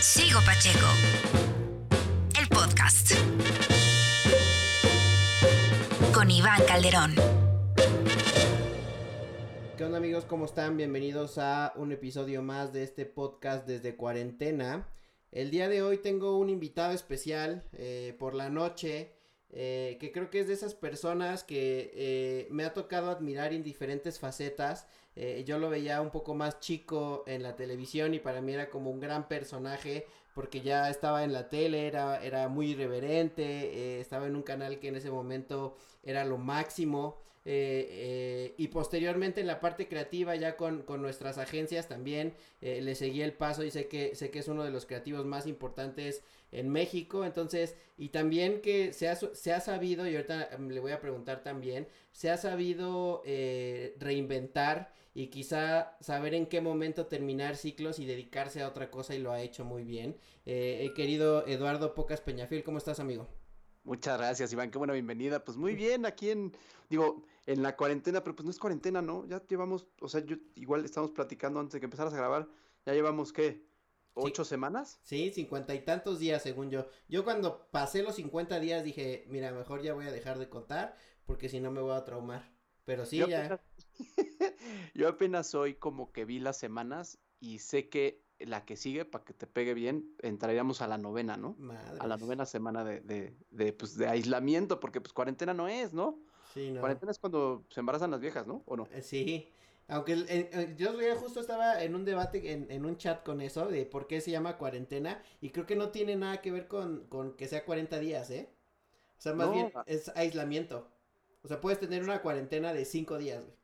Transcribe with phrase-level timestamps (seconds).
[0.00, 0.86] Sigo Pacheco.
[2.40, 3.14] El podcast.
[6.14, 7.16] Con Iván Calderón.
[9.76, 10.24] ¿Qué onda amigos?
[10.24, 10.76] ¿Cómo están?
[10.76, 14.86] Bienvenidos a un episodio más de este podcast desde cuarentena.
[15.32, 19.17] El día de hoy tengo un invitado especial eh, por la noche.
[19.50, 23.62] Eh, que creo que es de esas personas que eh, me ha tocado admirar en
[23.62, 24.86] diferentes facetas.
[25.16, 28.70] Eh, yo lo veía un poco más chico en la televisión y para mí era
[28.70, 34.28] como un gran personaje porque ya estaba en la tele, era, era muy irreverente, estaba
[34.28, 37.18] en un canal que en ese momento era lo máximo.
[37.44, 43.32] y posteriormente en la parte creativa ya con, con nuestras agencias también le seguí el
[43.32, 47.24] paso y sé que sé que es uno de los creativos más importantes en México
[47.24, 51.00] entonces y también que se ha, se ha sabido y ahorita mm, le voy a
[51.00, 57.98] preguntar también se ha sabido eh, reinventar y quizá saber en qué momento terminar ciclos
[57.98, 60.16] y dedicarse a otra cosa y lo ha hecho muy bien
[60.46, 63.28] Eh, el querido Eduardo Pocas Peñafiel cómo estás amigo
[63.88, 64.70] Muchas gracias, Iván.
[64.70, 65.42] Qué buena bienvenida.
[65.42, 66.52] Pues muy bien, aquí en,
[66.90, 69.26] digo, en la cuarentena, pero pues no es cuarentena, ¿no?
[69.26, 72.48] Ya llevamos, o sea, yo igual estamos platicando antes de que empezaras a grabar,
[72.84, 73.62] ya llevamos, ¿qué?
[74.20, 75.00] ¿Ocho semanas?
[75.04, 76.86] Sí, cincuenta y tantos días según yo.
[77.08, 80.96] Yo cuando pasé los 50 días dije, mira, mejor ya voy a dejar de contar
[81.26, 82.52] porque si no me voy a traumar.
[82.84, 83.40] Pero sí, Yo ya.
[83.40, 83.60] apenas-
[84.94, 89.24] Yo apenas hoy como que vi las semanas y sé que la que sigue, para
[89.24, 91.56] que te pegue bien, entraríamos a la novena, ¿no?
[91.98, 95.92] A la novena semana de, de, de, pues, de aislamiento, porque pues cuarentena no es,
[95.92, 96.20] ¿no?
[96.54, 96.80] Sí, no.
[96.80, 98.62] Cuarentena es cuando se embarazan las viejas, ¿no?
[98.66, 98.86] ¿O no?
[98.92, 99.50] Eh, Sí.
[99.88, 103.86] Aunque el- yo justo estaba en un debate, en, en un chat con eso, de
[103.86, 107.34] por qué se llama cuarentena, y creo que no tiene nada que ver con, con
[107.36, 108.50] que sea 40 días, ¿eh?
[109.18, 110.88] O sea, más No, bien es aislamiento.
[111.42, 113.56] O sea, puedes tener una cuarentena de 5 días, güey.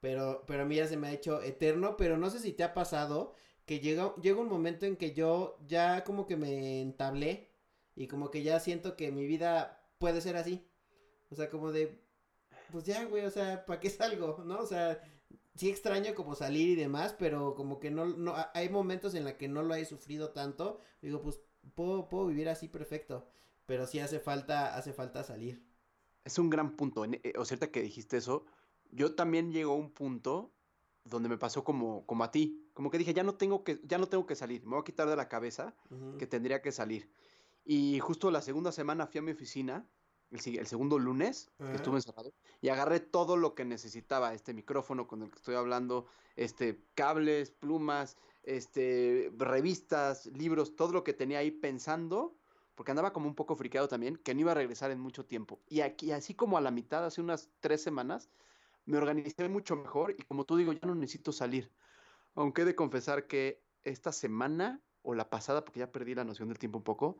[0.00, 2.64] Pero, pero a mí ya se me ha hecho eterno, pero no sé si te
[2.64, 3.34] ha pasado
[3.66, 7.48] que llega, llega un momento en que yo ya como que me entablé
[7.96, 10.66] y como que ya siento que mi vida puede ser así.
[11.30, 12.00] O sea, como de,
[12.70, 14.42] pues ya, güey, o sea, ¿para qué salgo?
[14.44, 14.58] ¿No?
[14.60, 15.00] O sea,
[15.54, 19.24] sí extraño como salir y demás, pero como que no, no, ha- hay momentos en
[19.24, 20.80] la que no lo he sufrido tanto.
[21.02, 21.40] Digo, pues
[21.74, 23.26] puedo, puedo vivir así perfecto,
[23.66, 25.62] pero sí hace falta, hace falta salir.
[26.24, 27.04] Es un gran punto.
[27.04, 28.46] eh, O ahorita que dijiste eso,
[28.90, 30.52] yo también llego a un punto
[31.04, 32.70] donde me pasó como, como a ti.
[32.72, 34.64] Como que dije, ya no tengo que, ya no tengo que salir.
[34.64, 36.16] Me voy a quitar de la cabeza Ujú.
[36.16, 37.10] que tendría que salir.
[37.64, 39.86] Y justo la segunda semana fui a mi oficina,
[40.34, 44.34] el, segundo lunes, que estuve encerrado, y agarré todo lo que necesitaba.
[44.34, 46.06] Este micrófono con el que estoy hablando,
[46.36, 52.36] este, cables, plumas, este, revistas, libros, todo lo que tenía ahí pensando,
[52.74, 55.60] porque andaba como un poco friqueado también, que no iba a regresar en mucho tiempo.
[55.68, 58.28] Y aquí, así como a la mitad, hace unas tres semanas,
[58.86, 61.70] me organicé mucho mejor y como tú digo, ya no necesito salir.
[62.34, 66.48] Aunque he de confesar que esta semana o la pasada, porque ya perdí la noción
[66.48, 67.18] del tiempo un poco,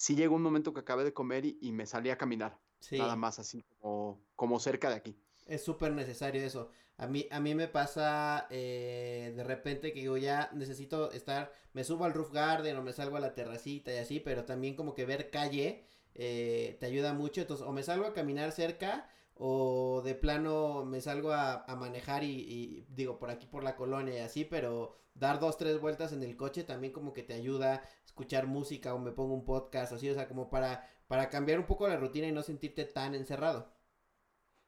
[0.00, 2.58] sí llegó un momento que acabé de comer y, y me salí a caminar.
[2.80, 2.96] Sí.
[2.96, 5.14] Nada más así como, como cerca de aquí.
[5.46, 6.70] Es súper necesario eso.
[6.96, 11.84] A mí, a mí me pasa eh, de repente que digo, ya necesito estar, me
[11.84, 14.94] subo al roof garden o me salgo a la terracita y así, pero también como
[14.94, 15.84] que ver calle
[16.14, 17.42] eh, te ayuda mucho.
[17.42, 19.06] Entonces, o me salgo a caminar cerca
[19.42, 23.74] o de plano me salgo a, a manejar y, y digo, por aquí por la
[23.74, 27.32] colonia y así, pero dar dos, tres vueltas en el coche también como que te
[27.32, 31.30] ayuda a escuchar música o me pongo un podcast así, o sea, como para, para
[31.30, 33.72] cambiar un poco la rutina y no sentirte tan encerrado.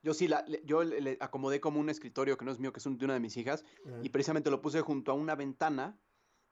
[0.02, 2.86] Yo sí, la, yo le, acomodé como un escritorio que no es mío, que es
[2.86, 3.64] un- de una de mis hijas,
[4.02, 6.00] y precisamente lo puse junto a una ventana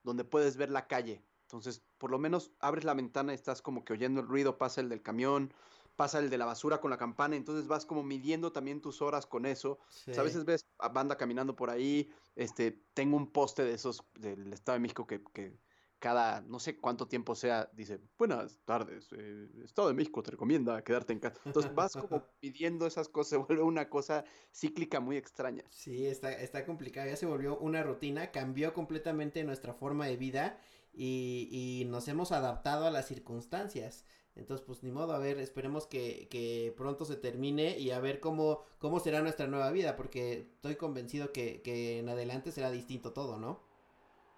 [0.02, 1.24] donde puedes ver la calle.
[1.42, 4.80] Entonces, por lo menos abres la ventana y estás como que oyendo el ruido, pasa
[4.82, 5.52] el del camión,
[5.96, 9.26] pasa el de la basura con la campana, entonces vas como midiendo también tus horas
[9.26, 9.72] con eso.
[9.72, 13.74] O sea, a veces ves a banda caminando por ahí, este, tengo un poste de
[13.74, 15.58] esos del Estado de México que, que
[16.00, 20.82] cada, no sé cuánto tiempo sea, dice, buenas tardes, eh, Estado de México te recomienda
[20.82, 21.38] quedarte en casa.
[21.44, 25.64] Entonces vas como pidiendo esas cosas, se vuelve una cosa cíclica muy extraña.
[25.68, 30.58] Sí, está, está complicado, ya se volvió una rutina, cambió completamente nuestra forma de vida
[30.92, 34.04] y, y nos hemos adaptado a las circunstancias.
[34.36, 38.20] Entonces, pues ni modo, a ver, esperemos que, que pronto se termine y a ver
[38.20, 43.12] cómo, cómo será nuestra nueva vida, porque estoy convencido que, que en adelante será distinto
[43.12, 43.60] todo, ¿no?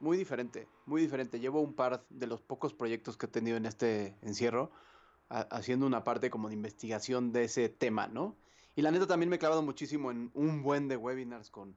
[0.00, 1.38] Muy diferente, muy diferente.
[1.38, 4.72] Llevo un par de los pocos proyectos que he tenido en este encierro,
[5.28, 8.36] haciendo una parte como de investigación de ese tema, ¿no?
[8.74, 11.76] Y la neta también me he clavado muchísimo en un buen de webinars con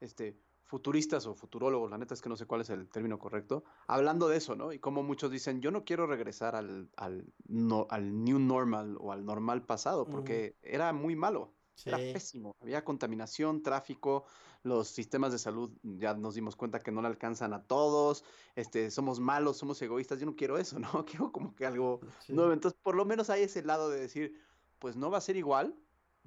[0.00, 0.36] este
[0.70, 4.28] futuristas o futurólogos, la neta es que no sé cuál es el término correcto, hablando
[4.28, 4.72] de eso, ¿no?
[4.72, 9.10] Y como muchos dicen, yo no quiero regresar al, al, no- al new normal o
[9.10, 11.56] al normal pasado, porque era muy malo.
[11.84, 12.54] Era pésimo.
[12.60, 14.26] Había contaminación, tráfico,
[14.62, 18.22] los sistemas de salud ya nos dimos cuenta que no le alcanzan a todos,
[18.54, 20.20] este, somos malos, somos egoístas.
[20.20, 21.04] Yo no quiero eso, ¿no?
[21.04, 22.52] Quiero como que algo nuevo.
[22.52, 24.40] Entonces, por lo menos hay ese lado de decir,
[24.78, 25.74] pues no va a ser igual,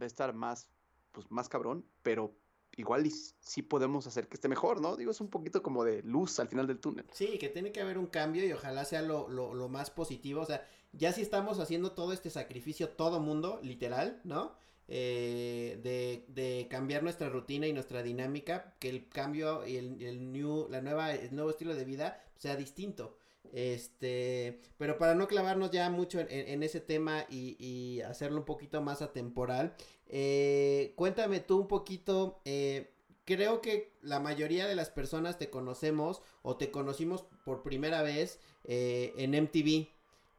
[0.01, 0.69] va a estar más,
[1.11, 2.42] pues más cabrón, pero
[2.77, 3.09] igual
[3.39, 4.95] sí podemos hacer que esté mejor, ¿no?
[4.95, 7.05] Digo, es un poquito como de luz al final del túnel.
[7.11, 10.41] Sí, que tiene que haber un cambio y ojalá sea lo, lo, lo más positivo.
[10.41, 14.55] O sea, ya si estamos haciendo todo este sacrificio, todo mundo, literal, ¿no?
[14.87, 20.31] Eh, de, de, cambiar nuestra rutina y nuestra dinámica, que el cambio y el, el,
[20.31, 23.17] new, la nueva, el nuevo estilo de vida sea distinto.
[23.51, 28.45] Este, pero para no clavarnos ya mucho en, en, ese tema y, y, hacerlo un
[28.45, 29.75] poquito más atemporal,
[30.07, 32.93] eh, cuéntame tú un poquito, eh,
[33.25, 38.39] creo que la mayoría de las personas te conocemos o te conocimos por primera vez
[38.63, 39.89] eh, en MTV.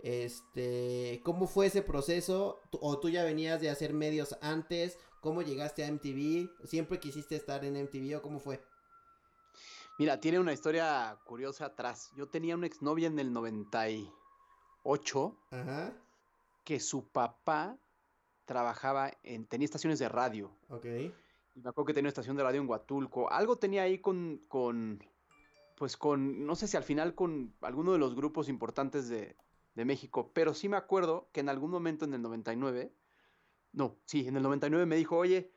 [0.00, 2.60] Este, ¿cómo fue ese proceso?
[2.72, 4.98] ¿O tú ya venías de hacer medios antes?
[5.20, 6.50] ¿Cómo llegaste a MTV?
[6.66, 8.60] ¿Siempre quisiste estar en MTV o cómo fue?
[9.98, 12.10] Mira, tiene una historia curiosa atrás.
[12.16, 15.92] Yo tenía una exnovia en el 98 Ajá.
[16.64, 17.78] que su papá
[18.44, 20.50] trabajaba en, tenía estaciones de radio.
[20.68, 20.86] Ok.
[20.86, 23.30] Y me acuerdo que tenía una estación de radio en Huatulco.
[23.30, 25.04] Algo tenía ahí con, con,
[25.76, 29.36] pues con, no sé si al final con alguno de los grupos importantes de,
[29.74, 32.92] de México, pero sí me acuerdo que en algún momento en el 99,
[33.72, 35.52] no, sí, en el 99 me dijo, oye,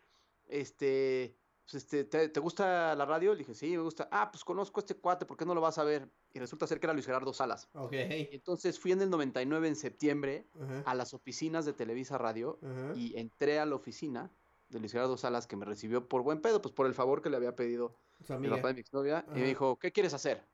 [0.47, 1.35] este,
[1.69, 3.33] pues este ¿te, gusta la radio?
[3.33, 4.07] Le dije, sí, me gusta.
[4.11, 6.09] Ah, pues conozco a este cuate, ¿por qué no lo vas a ver?
[6.33, 7.69] Y resulta ser que era Luis Gerardo Salas.
[7.73, 7.93] Ok.
[7.93, 10.47] Entonces fui en el 99, en septiembre,
[10.85, 12.59] a las oficinas de Televisa Radio
[12.95, 14.31] y entré a la oficina
[14.69, 17.29] de Luis Gerardo Salas, que me recibió por buen pedo, pues por el favor que
[17.29, 17.95] le había pedido
[18.27, 20.45] el papá de mi exnovia, y me dijo, ¿qué quieres hacer?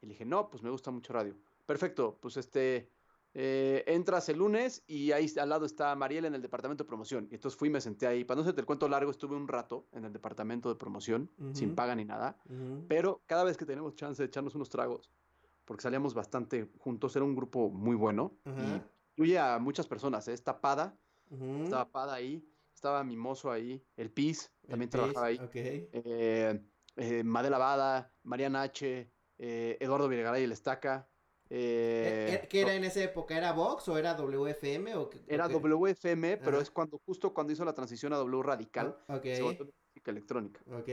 [0.00, 2.88] Y le dije, no, pues me gusta mucho radio perfecto, pues este,
[3.38, 7.28] eh, entras el lunes y ahí al lado está Mariel en el departamento de promoción.
[7.30, 8.24] Y entonces fui y me senté ahí.
[8.24, 11.74] Para no hacerte el cuento largo, estuve un rato en el departamento de promoción, sin
[11.74, 12.38] paga ni nada.
[12.88, 15.10] Pero cada vez que tenemos chance de echarnos unos tragos,
[15.66, 18.32] porque salíamos bastante juntos, era un grupo muy bueno.
[18.46, 18.80] Y
[19.12, 20.26] incluye a muchas personas.
[20.28, 20.32] ¿eh?
[20.32, 20.96] Está Pada,
[21.62, 22.42] estaba Pada ahí,
[22.74, 25.38] estaba Mimoso ahí, el PIS también trabajaba ahí.
[25.52, 26.58] Eh,
[26.96, 31.06] eh, Madela Bada, Mariana H., Eduardo Virgaray el Estaca.
[31.48, 33.36] Eh, ¿Qué era en esa época?
[33.36, 34.94] ¿Era Vox o era WFM?
[34.96, 38.98] O era WFM, pero es cuando justo cuando hizo la transición a W Radical.
[39.08, 39.26] Ah, ok.
[39.94, 40.60] música electrónica.
[40.72, 40.88] Ok.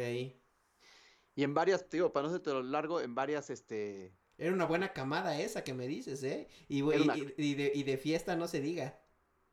[1.35, 4.13] Y en varias, digo, para no ser lo largo, en varias, este...
[4.37, 6.47] Era una buena camada esa que me dices, ¿eh?
[6.67, 8.99] Y, y, de, y de fiesta no se diga.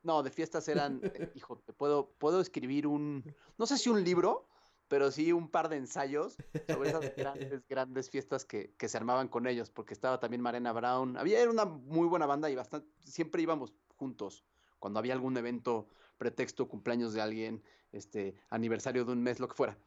[0.02, 4.02] No, de fiestas eran, eh, hijo, te puedo, puedo escribir un, no sé si un
[4.02, 4.48] libro,
[4.90, 6.36] pero sí un par de ensayos
[6.68, 10.72] sobre esas grandes, grandes fiestas que, que, se armaban con ellos, porque estaba también Marena
[10.72, 11.16] Brown.
[11.16, 14.44] Había, era una muy buena banda y bastante, siempre íbamos juntos.
[14.80, 15.86] Cuando había algún evento,
[16.18, 19.78] pretexto, cumpleaños de alguien, este, aniversario de un mes, lo que fuera.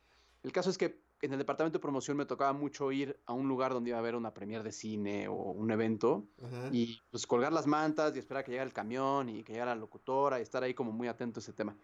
[0.41, 3.49] El caso es que en el departamento de promoción me tocaba mucho ir a un
[3.49, 6.27] lugar donde iba a haber una premier de cine o un evento
[6.71, 9.75] y pues colgar las mantas y esperar a que llegara el camión y que llegara
[9.75, 11.75] la locutora y estar ahí como muy atento a ese tema.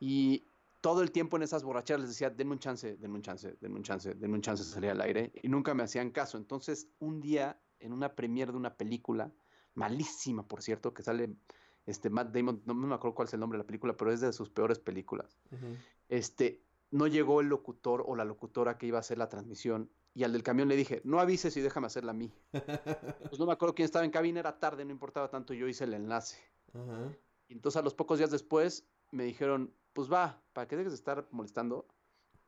[0.00, 0.44] Y
[0.86, 3.74] todo el tiempo en esas borracheras les decía, denme un chance, denme un chance, denme
[3.74, 6.38] un chance, denme un chance de salir al aire, y nunca me hacían caso.
[6.38, 9.32] Entonces, un día, en una premiere de una película,
[9.74, 11.34] malísima, por cierto, que sale
[11.86, 14.20] este Matt Damon, no me acuerdo cuál es el nombre de la película, pero es
[14.20, 15.40] de sus peores películas.
[16.08, 16.62] Este,
[16.92, 20.32] no llegó el locutor o la locutora que iba a hacer la transmisión, y al
[20.32, 22.32] del camión le dije, no avises y déjame hacerla a mí.
[23.28, 25.82] pues no me acuerdo quién estaba en cabina, era tarde, no importaba tanto, yo hice
[25.82, 26.36] el enlace.
[27.48, 30.96] Y entonces a los pocos días después me dijeron, pues va, para que dejes de
[30.96, 31.88] estar molestando,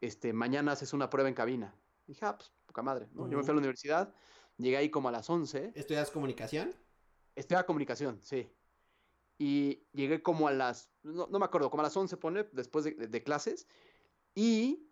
[0.02, 1.74] este, mañana haces una prueba en cabina.
[2.06, 3.26] dije, ah, pues poca madre, ¿no?
[3.26, 4.14] Yo me fui a la universidad,
[4.58, 5.72] llegué ahí como a las 11.
[5.74, 6.74] ¿Estudias comunicación?
[7.34, 8.52] Estudiaba comunicación, sí.
[9.38, 13.22] Y llegué como a las, no, me acuerdo, como a las 11 pone, después de,
[13.22, 13.66] clases.
[14.34, 14.86] Y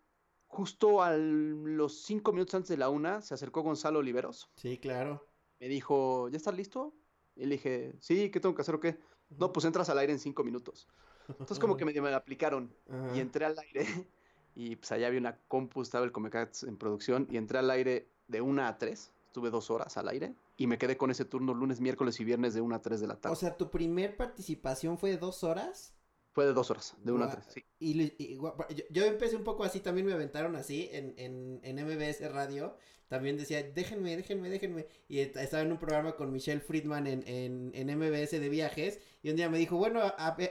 [0.47, 4.49] justo a los cinco minutos antes de la una se acercó Gonzalo Oliveros.
[4.55, 5.29] Sí, claro.
[5.59, 6.95] Me dijo, ¿ya estás listo?
[7.35, 8.97] Y le dije, sí, ¿qué tengo que hacer o qué?
[9.29, 10.87] No, pues entras al aire en cinco minutos.
[11.29, 12.73] Entonces como que me, me aplicaron
[13.13, 13.85] y entré al aire
[14.55, 18.07] y pues allá había una compu, estaba el Comecats en producción y entré al aire
[18.27, 21.53] de una a tres, estuve dos horas al aire y me quedé con ese turno
[21.53, 23.33] lunes, miércoles y viernes de una a tres de la tarde.
[23.33, 25.93] O sea, ¿tu primer participación fue de dos horas?
[26.37, 27.63] Fue de dos horas, de una a tres, sí.
[27.79, 28.37] Y,
[28.91, 32.77] yo, empecé un poco así, también me aventaron así en, en, en MBS Radio
[33.07, 34.87] también decía, déjenme, déjenme, déjenme.
[35.07, 38.99] Y estaba en un programa con Michelle Friedman en, en, en MBS de viajes.
[39.23, 40.01] Y un día me dijo, bueno,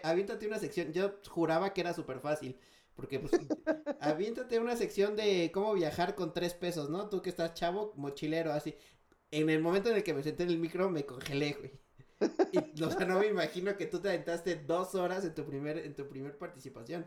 [0.02, 0.92] aviéntate una sección.
[0.92, 2.58] Yo juraba que era súper fácil.
[2.94, 3.32] Porque, pues,
[4.00, 7.10] aviéntate una sección de cómo viajar con tres pesos, ¿no?
[7.10, 8.74] Tú que estás chavo, mochilero, así.
[9.30, 11.72] En el momento en el que me senté en el micro, me congelé, güey.
[12.52, 15.78] Y, o sea, no me imagino que tú te aventaste dos horas en tu primer,
[15.78, 17.04] en tu primer participación.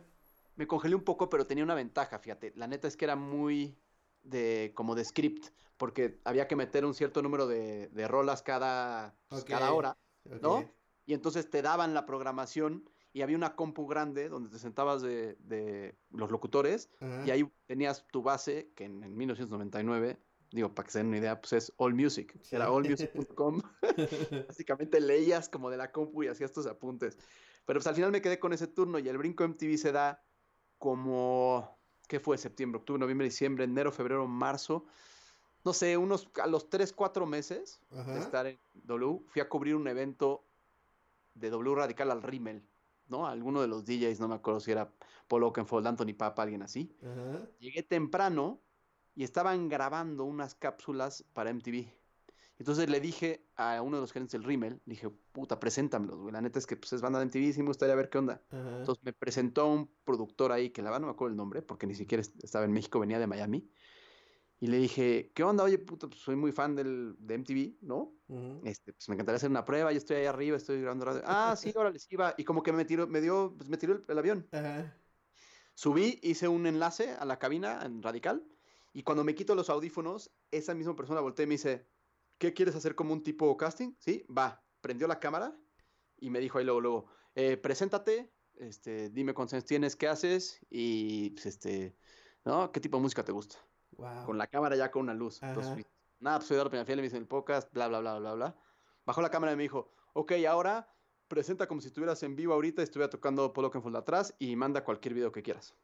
[0.55, 2.53] me congelé un poco, pero tenía una ventaja, fíjate.
[2.55, 3.77] La neta es que era muy
[4.23, 5.47] de como de script,
[5.77, 9.97] porque había que meter un cierto número de, de rolas cada, pues, cada hora,
[10.41, 10.69] ¿no?
[11.05, 15.35] Y entonces te daban la programación y había una compu grande donde te sentabas de,
[15.39, 16.89] de los locutores
[17.25, 20.19] y ahí tenías tu base, que en, en 1999
[20.51, 22.39] digo, para que se den una idea, pues es All Music.
[22.51, 23.61] Era allmusic.com.
[24.47, 27.17] Básicamente leías como de la compu y hacías tus apuntes.
[27.65, 30.23] Pero pues al final me quedé con ese turno y el brinco MTV se da
[30.77, 31.77] como,
[32.07, 32.37] ¿qué fue?
[32.37, 34.85] Septiembre, octubre, noviembre, diciembre, enero, febrero, marzo.
[35.63, 39.75] No sé, unos a los 3, 4 meses de estar en W, fui a cubrir
[39.75, 40.45] un evento
[41.35, 42.65] de W Radical al Rimmel,
[43.07, 43.27] ¿no?
[43.27, 44.89] Alguno de los DJs, no me acuerdo si era
[45.27, 46.95] Paul Oakenfold, Anthony Papa, alguien así.
[47.59, 48.61] Llegué temprano
[49.19, 51.91] y estaban grabando unas cápsulas para MTV.
[52.57, 56.31] Entonces le dije a uno de los gerentes del Rimmel, dije, puta, preséntamelos, güey.
[56.31, 58.41] La neta es que pues, es banda de MTV, sí me gustaría ver qué onda.
[58.49, 61.85] Entonces me presentó un productor ahí, que la verdad no me acuerdo el nombre, porque
[61.85, 63.69] ni siquiera estaba en México, venía de Miami.
[64.61, 65.65] Y le dije, ¿qué onda?
[65.65, 68.13] Oye, puta, pues soy muy fan del, de MTV, ¿no?
[68.63, 71.23] este, pues me encantaría hacer una prueba, yo estoy ahí arriba, estoy grabando radio.
[71.25, 72.35] Ah, sí, ahora les iba.
[72.38, 74.47] Y como que me tiró, me dio, pues me tiró el, avión.
[75.73, 78.45] Subí, hice un enlace a la cabina en Radical
[78.93, 81.88] y cuando me quito los audífonos, esa misma persona voltea y me dice,
[82.38, 83.93] ¿qué quieres hacer como un tipo casting?
[84.00, 85.55] Sí, va, prendió la cámara
[86.17, 87.05] y me dijo ahí luego, luego,
[87.36, 91.96] eh, preséntate, este, dime cuántos años tienes, qué haces y, pues, este,
[92.46, 92.72] ¿no?
[92.72, 93.58] ¿Qué tipo de música te gusta?
[94.25, 95.41] Con la cámara ya con una luz.
[95.43, 95.86] Entonces,
[96.19, 98.55] nada, pues soy Eduardo Peñafiel, me dice en el podcast, bla, bla, bla, bla, bla.
[99.05, 100.93] Bajó la cámara y me dijo, ok, ahora
[101.27, 104.84] presenta como si estuvieras en vivo ahorita y estuviera tocando Polo Kenfold atrás y manda
[104.84, 105.75] cualquier video que quieras.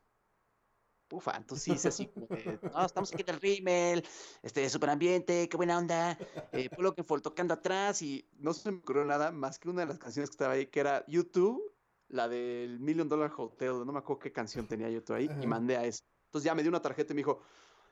[1.08, 2.28] Pufa, entonces sí, es así como
[2.74, 4.04] no, estamos aquí en el rímel,
[4.42, 6.18] este, super ambiente, qué buena onda,
[6.52, 9.88] eh, Polo Kenfold tocando atrás y no se me ocurrió nada más que una de
[9.88, 11.62] las canciones que estaba ahí, que era YouTube,
[12.10, 15.78] la del Million Dollar Hotel, no me acuerdo qué canción tenía YouTube ahí, y mandé
[15.78, 16.04] a eso.
[16.26, 17.42] Entonces ya me dio una tarjeta y me dijo,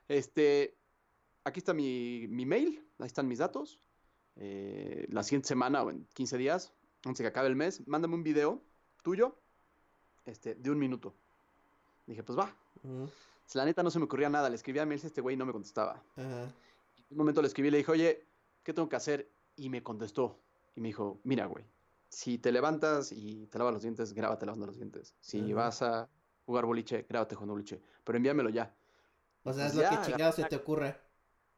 [0.07, 0.75] este,
[1.43, 3.79] aquí está mi, mi mail, ahí están mis datos,
[4.37, 6.73] eh, la siguiente semana o en 15 días,
[7.05, 8.63] antes que acabe el mes, mándame un video
[9.03, 9.37] tuyo,
[10.25, 11.13] este, de un minuto.
[12.07, 12.62] Dije, pues va.
[13.53, 14.49] La neta no se me ocurría nada.
[14.49, 16.01] Le escribí a mails a este güey y no me contestaba.
[16.17, 16.53] En
[17.09, 18.25] un momento le escribí y le dije, oye,
[18.63, 19.29] ¿qué tengo que hacer?
[19.55, 20.39] Y me contestó.
[20.75, 21.65] Y me dijo, mira, güey,
[22.09, 25.15] si te levantas y te lavas los dientes, grábate lavando los dientes.
[25.19, 26.09] Si vas a
[26.45, 27.81] jugar boliche, grábate jugando boliche.
[28.03, 28.75] Pero envíamelo ya.
[29.43, 30.95] O sea, es lo que chingado se te ocurre.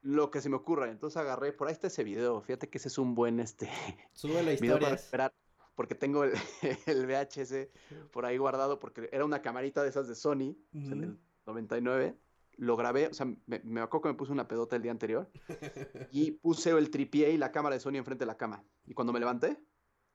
[0.02, 0.90] Lo que se me ocurra.
[0.90, 2.42] Entonces agarré, por ahí está ese video.
[2.42, 3.70] Fíjate que ese es un buen, este...
[4.14, 5.00] Sube la historia.
[5.12, 5.34] para
[5.76, 6.34] porque tengo el,
[7.08, 7.68] VHS
[8.12, 12.18] por ahí guardado, porque era una camarita de esas de Sony, pues, en el 99.
[12.58, 15.30] Lo grabé, o sea, me, me acuerdo que me puse una pedota el día anterior
[16.12, 18.64] y puse el tripié y la cámara de Sony enfrente de la cama.
[18.86, 19.60] Y cuando me levanté,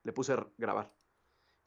[0.03, 0.91] le puse grabar.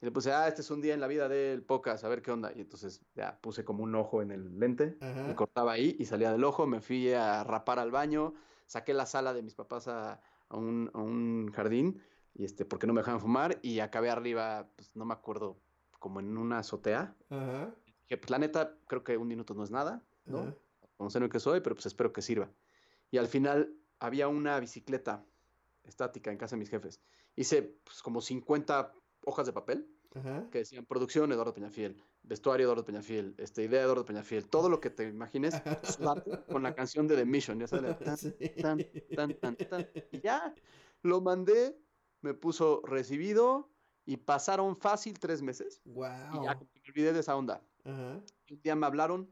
[0.00, 2.22] Y le puse, ah, este es un día en la vida del podcast, a ver
[2.22, 2.52] qué onda.
[2.52, 6.32] Y entonces ya puse como un ojo en el lente, me cortaba ahí y salía
[6.32, 8.34] del ojo, me fui a rapar al baño,
[8.66, 12.02] saqué la sala de mis papás a, a, un, a un jardín
[12.34, 15.60] y este, porque no me dejaban fumar, y acabé arriba, pues no me acuerdo,
[15.98, 17.16] como en una azotea.
[17.30, 17.74] Ajá.
[18.06, 20.54] Que pues la neta, creo que un minuto no es nada, ¿no?
[20.98, 22.50] No sé lo que soy, pero pues espero que sirva.
[23.10, 25.24] Y al final había una bicicleta
[25.84, 27.00] estática en casa de mis jefes.
[27.36, 28.92] Hice pues, como 50
[29.24, 30.48] hojas de papel Ajá.
[30.50, 34.90] que decían producción Eduardo Peñafiel, vestuario Eduardo Peñafiel, este, idea Eduardo Peñafiel, todo lo que
[34.90, 35.54] te imagines
[36.48, 37.98] con la canción de The Mission, ya sabes,
[38.60, 38.78] tan,
[39.14, 40.54] tan, tan, tan, y ya
[41.02, 41.76] lo mandé
[42.24, 43.70] me puso recibido
[44.06, 45.80] y pasaron fácil tres meses.
[45.84, 46.08] Wow.
[46.32, 47.62] Y ya me olvidé de esa onda.
[47.84, 48.24] Un
[48.62, 49.30] día me hablaron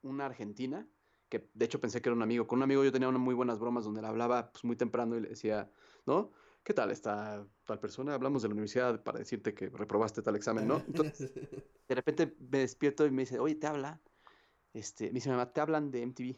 [0.00, 0.88] una argentina,
[1.28, 2.46] que de hecho pensé que era un amigo.
[2.46, 5.16] Con un amigo yo tenía unas muy buenas bromas donde le hablaba pues, muy temprano
[5.16, 5.70] y le decía,
[6.06, 6.32] ¿no?
[6.64, 8.14] ¿Qué tal está tal persona?
[8.14, 10.82] Hablamos de la universidad para decirte que reprobaste tal examen, ¿no?
[10.86, 11.32] Entonces,
[11.88, 14.00] de repente me despierto y me dice, oye, te habla.
[14.72, 16.36] Este, me dice, mamá, te hablan de MTV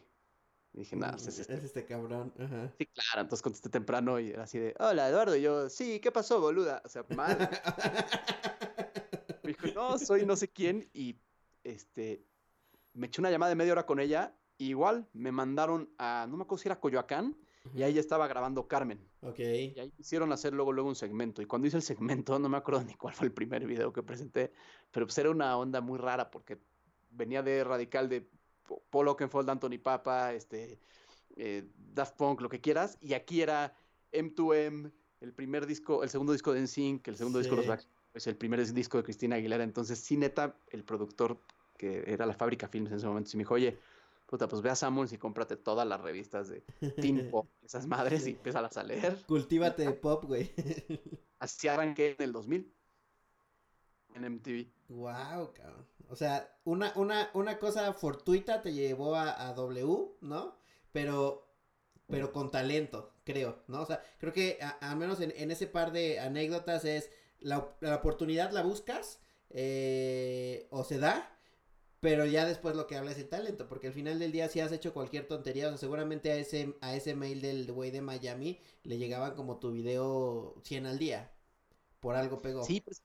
[0.81, 1.53] dije, nada, es, este.
[1.53, 2.33] es este cabrón.
[2.77, 6.11] Sí, claro, entonces contesté temprano y era así de, hola Eduardo, y yo, sí, ¿qué
[6.11, 6.81] pasó, boluda?
[6.85, 7.37] O sea, mal.
[9.43, 11.17] me dijo, no, soy no sé quién, y
[11.63, 12.25] este,
[12.93, 16.43] me eché una llamada de media hora con ella, igual me mandaron a, no me
[16.43, 17.35] acuerdo si era Coyoacán,
[17.73, 18.99] y ahí estaba grabando Carmen.
[19.21, 19.39] Ok.
[19.39, 21.41] Y ahí hicieron hacer luego, luego un segmento.
[21.41, 24.03] Y cuando hice el segmento, no me acuerdo ni cuál fue el primer video que
[24.03, 24.51] presenté,
[24.91, 26.59] pero pues era una onda muy rara porque
[27.09, 28.29] venía de radical de
[28.89, 30.79] Paul Oakenfold, Anthony Papa, este,
[31.35, 33.75] eh, Daft Punk, lo que quieras, y aquí era
[34.11, 34.91] M2M,
[35.21, 38.37] el primer disco, el segundo disco de NSYNC, el segundo disco de los pues el
[38.37, 41.37] primer disco de Cristina Aguilera, entonces sí, neta, el productor
[41.77, 43.77] que era la fábrica Films en ese momento, sí me dijo, oye,
[44.25, 46.61] puta, pues ve a Samuels y cómprate todas las revistas de
[47.01, 49.17] Teen Pop, esas madres, y empieza a leer.
[49.27, 50.51] Cultívate de pop, güey.
[51.39, 52.73] Así arranqué en el 2000.
[54.15, 54.67] En MTV.
[54.89, 55.85] Wow, cabrón.
[56.09, 60.55] O sea, una, una, una cosa fortuita te llevó a, a W, ¿no?
[60.91, 61.47] Pero,
[62.09, 63.81] pero con talento, creo, ¿no?
[63.81, 67.95] O sea, creo que al menos en, en, ese par de anécdotas es la, la
[67.95, 69.19] oportunidad la buscas
[69.49, 71.37] eh, o se da,
[71.99, 74.59] pero ya después lo que habla es el talento, porque al final del día si
[74.59, 78.01] has hecho cualquier tontería, o sea, seguramente a ese, a ese mail del güey de
[78.01, 81.31] Miami le llegaban como tu video 100 al día,
[81.99, 82.63] por algo pegó.
[82.63, 83.01] Sí, pues,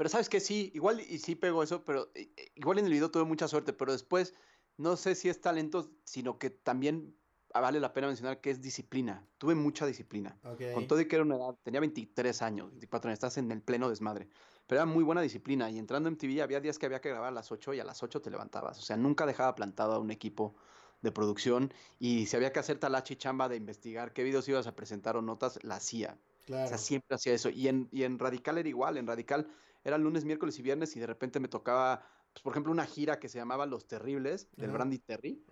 [0.00, 2.90] pero sabes que sí, igual y sí pegó eso, pero eh, eh, igual en el
[2.90, 4.32] video tuve mucha suerte, pero después
[4.78, 7.14] no sé si es talento, sino que también
[7.52, 9.28] vale la pena mencionar que es disciplina.
[9.36, 10.40] Tuve mucha disciplina.
[10.72, 13.60] Con todo y que era una edad, tenía 23 años, 24 años, estás en el
[13.60, 14.30] pleno desmadre.
[14.66, 17.28] Pero era muy buena disciplina y entrando en MTV había días que había que grabar
[17.28, 18.78] a las 8 y a las 8 te levantabas.
[18.78, 20.56] O sea, nunca dejaba plantado a un equipo
[21.02, 24.74] de producción y si había que hacer talachi chamba de investigar qué videos ibas a
[24.74, 26.16] presentar o notas, la hacía.
[26.48, 27.50] O sea, siempre hacía eso.
[27.50, 28.96] Y en, y en Radical era igual.
[28.96, 29.46] En Radical
[29.84, 33.18] era lunes, miércoles y viernes y de repente me tocaba, pues, por ejemplo, una gira
[33.18, 35.44] que se llamaba Los Terribles, del Brandy Terry.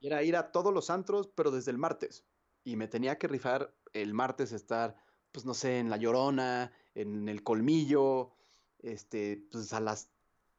[0.00, 2.24] Y era ir a todos los antros, pero desde el martes.
[2.64, 4.96] Y me tenía que rifar el martes estar,
[5.32, 8.32] pues no sé, en La Llorona, en El Colmillo,
[8.78, 10.10] este, pues a las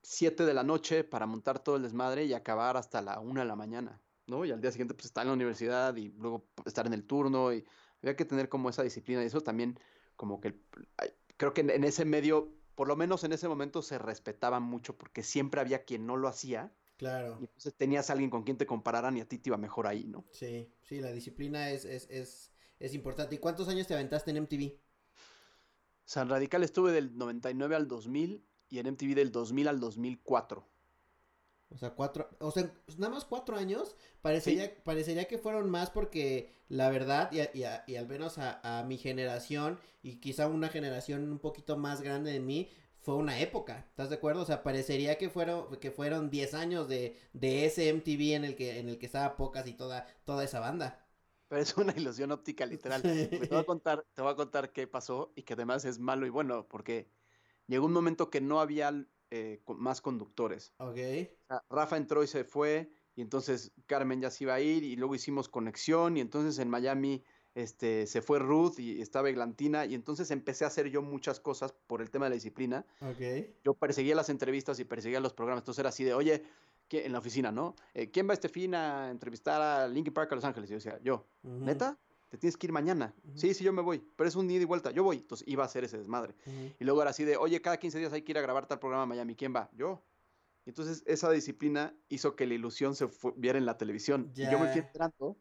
[0.02, 3.46] 7 de la noche para montar todo el desmadre y acabar hasta la 1 de
[3.46, 4.46] la mañana, ¿no?
[4.46, 7.54] Y al día siguiente pues estar en la universidad y luego estar en el turno
[7.54, 7.66] y
[8.02, 9.80] había que tener como esa disciplina y eso también
[10.16, 10.60] como que
[11.38, 15.24] creo que en ese medio por lo menos en ese momento se respetaba mucho porque
[15.24, 16.74] siempre había quien no lo hacía.
[16.98, 17.38] Claro.
[17.40, 19.88] Y entonces tenías a alguien con quien te compararan y a ti te iba mejor
[19.88, 20.26] ahí, ¿no?
[20.32, 23.36] Sí, sí, la disciplina es, es, es, es importante.
[23.36, 24.78] ¿Y cuántos años te aventaste en MTV?
[26.06, 30.68] San Radical estuve del 99 al 2000 y en MTV del 2000 al 2004.
[31.70, 36.52] O sea, cuatro, o sea, nada más cuatro años, parecería, parecería que fueron más porque
[36.70, 41.30] la verdad, y, y, y al menos a, a, mi generación, y quizá una generación
[41.32, 42.70] un poquito más grande de mí,
[43.06, 44.42] fue una época, ¿estás de acuerdo?
[44.42, 48.56] O sea, parecería que fueron, que fueron 10 años de, de ese MTV en el
[48.56, 51.06] que, en el que estaba Pocas y toda, toda esa banda.
[51.48, 53.04] Pero es una ilusión óptica, literal.
[53.04, 56.26] te voy a contar, te voy a contar qué pasó y que además es malo
[56.26, 57.08] y bueno, porque
[57.68, 58.92] llegó un momento que no había
[59.36, 60.74] eh, más conductores.
[60.78, 60.98] Ok.
[61.70, 65.16] Rafa entró y se fue, y entonces Carmen ya se iba a ir, y luego
[65.16, 70.32] hicimos conexión, y entonces en Miami este, se fue Ruth y estaba Eglantina, y entonces
[70.32, 72.86] empecé a hacer yo muchas cosas por el tema de la disciplina.
[73.64, 76.44] Yo perseguía las entrevistas y perseguía los programas, entonces era así de, oye,
[76.92, 77.76] en la oficina, ¿no?
[77.94, 80.70] Eh, ¿Quién va a este fin a entrevistar a Linkin Park a Los Ángeles?
[80.70, 81.60] Y yo decía, yo, uh -huh.
[81.66, 81.98] ¿neta?
[82.36, 83.14] Te tienes que ir mañana.
[83.24, 83.38] Uh -huh.
[83.38, 85.18] Sí, sí, yo me voy, pero es un ida y vuelta, yo voy.
[85.18, 86.36] Entonces iba a hacer ese desmadre.
[86.46, 86.76] Uh -huh.
[86.80, 88.80] Y luego era así de, oye, cada 15 días hay que ir a grabar tal
[88.80, 89.70] programa en Miami, ¿quién va?
[89.74, 90.04] Yo.
[90.66, 94.34] Y entonces esa disciplina hizo que la ilusión se viera en la televisión.
[94.34, 94.50] Yeah.
[94.50, 95.38] Y yo me fui enterando,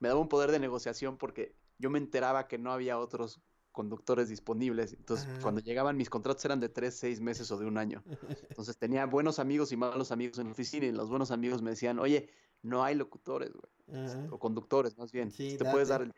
[0.00, 3.40] me daba un poder de negociación porque yo me enteraba que no había otros
[3.72, 4.92] conductores disponibles.
[4.92, 8.04] Entonces, cuando llegaban mis contratos eran de tres, seis meses o de un año.
[8.50, 11.70] Entonces, tenía buenos amigos y malos amigos en la oficina y los buenos amigos me
[11.70, 12.28] decían, oye,
[12.64, 14.28] no hay locutores, güey.
[14.30, 15.30] O conductores, más bien.
[15.30, 16.12] Sí, te puedes dar el...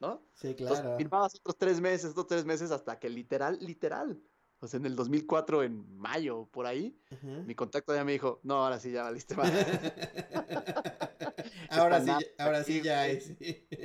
[0.00, 0.28] ¿No?
[0.34, 0.76] Sí, claro.
[0.76, 4.22] Entonces, firmabas otros tres meses, otros tres meses hasta que literal, literal.
[4.60, 7.42] O sea, en el 2004, en mayo, por ahí, Ajá.
[7.46, 9.50] mi contacto ya me dijo, no, ahora sí ya valiste más.
[11.70, 13.36] ahora sí, ahora sí ya es.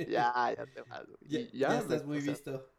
[0.08, 1.06] Ya, ya te vas.
[1.22, 2.70] Ya, ya, ya, estás muy o sea, visto.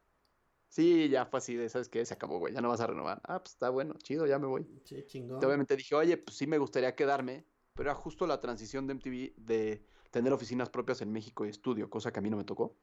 [0.68, 2.06] Sí, ya fue así de, ¿sabes qué?
[2.06, 3.22] Se acabó, güey, ya no vas a renovar.
[3.26, 4.66] Ah, pues está bueno, chido, ya me voy.
[4.86, 5.44] Sí, chingón.
[5.44, 9.34] Obviamente dije, oye, pues sí me gustaría quedarme, pero era justo la transición de MTV
[9.38, 12.76] de tener oficinas propias en México y estudio, cosa que a mí no me tocó.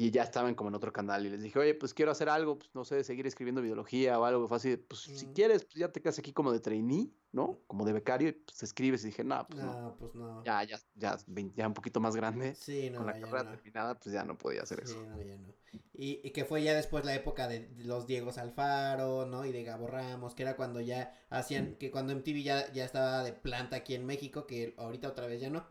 [0.00, 2.58] Y ya estaban como en otro canal y les dije, oye, pues quiero hacer algo,
[2.58, 4.78] pues no sé, seguir escribiendo biología o algo fácil.
[4.78, 7.58] Pues si quieres, pues ya te quedas aquí como de trainee, ¿no?
[7.66, 9.04] Como de becario y pues escribes.
[9.04, 9.78] Y dije, no, pues no.
[9.78, 9.96] no.
[9.98, 10.42] pues no.
[10.42, 11.18] Ya, ya, ya,
[11.54, 12.54] ya un poquito más grande.
[12.54, 12.96] Sí, no.
[12.96, 13.50] Con la carrera no.
[13.50, 15.04] terminada, pues ya no podía hacer sí, eso.
[15.04, 15.52] No, ya no.
[15.92, 19.44] Y, y, que fue ya después la época de los Diegos Alfaro, ¿no?
[19.44, 23.22] Y de Gabo Ramos, que era cuando ya hacían, que cuando MTV ya, ya estaba
[23.22, 25.62] de planta aquí en México, que ahorita otra vez ya no.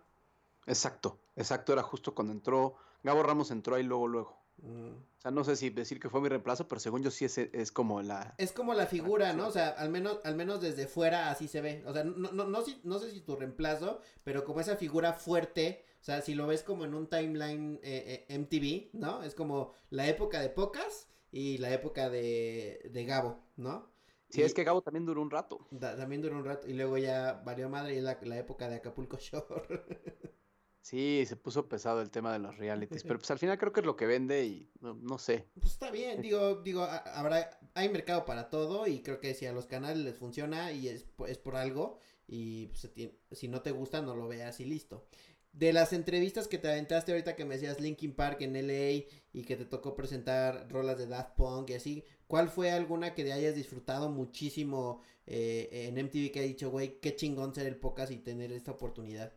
[0.67, 4.39] Exacto, exacto, era justo cuando entró, Gabo Ramos entró ahí luego, luego.
[4.61, 4.91] Mm.
[4.91, 7.37] O sea, no sé si decir que fue mi reemplazo, pero según yo sí es,
[7.37, 8.35] es como la...
[8.37, 9.47] Es como la figura, ¿no?
[9.47, 11.83] O sea, al menos, al menos desde fuera así se ve.
[11.85, 15.13] O sea, no, no, no, no, no sé si tu reemplazo, pero como esa figura
[15.13, 19.23] fuerte, o sea, si lo ves como en un timeline eh, eh, MTV, ¿no?
[19.23, 23.91] Es como la época de Pocas y la época de, de Gabo, ¿no?
[24.29, 25.67] Sí, y, es que Gabo también duró un rato.
[25.71, 28.77] Da, también duró un rato y luego ya valió madre y la, la época de
[28.77, 29.83] Acapulco Shore.
[30.81, 33.81] Sí, se puso pesado el tema de los realities, pero pues al final creo que
[33.81, 35.47] es lo que vende y no, no sé.
[35.59, 39.53] Pues está bien, digo, digo, habrá, hay mercado para todo y creo que si a
[39.53, 42.89] los canales les funciona y es, es por algo y pues,
[43.31, 45.07] si no te gusta no lo veas y listo.
[45.51, 49.43] de las entrevistas que te aventaste ahorita que me decías Linkin Park en LA y
[49.43, 53.33] que te tocó presentar rolas de Daft Punk y así, ¿cuál fue alguna que te
[53.33, 58.11] hayas disfrutado muchísimo eh, en MTV que ha dicho, güey, qué chingón ser el podcast
[58.11, 59.33] y tener esta oportunidad?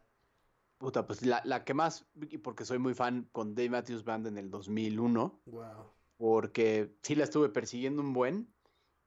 [0.82, 4.26] Puta, pues la, la que más, y porque soy muy fan con Dave Matthews Band
[4.26, 5.40] en el 2001.
[5.46, 5.62] Wow.
[6.16, 8.52] Porque sí la estuve persiguiendo un buen.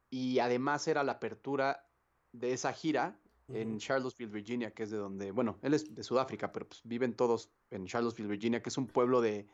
[0.09, 1.85] Y además era la apertura
[2.31, 6.53] de esa gira en Charlottesville, Virginia, que es de donde, bueno, él es de Sudáfrica,
[6.53, 9.45] pero pues viven todos en Charlottesville, Virginia, que es un pueblo de,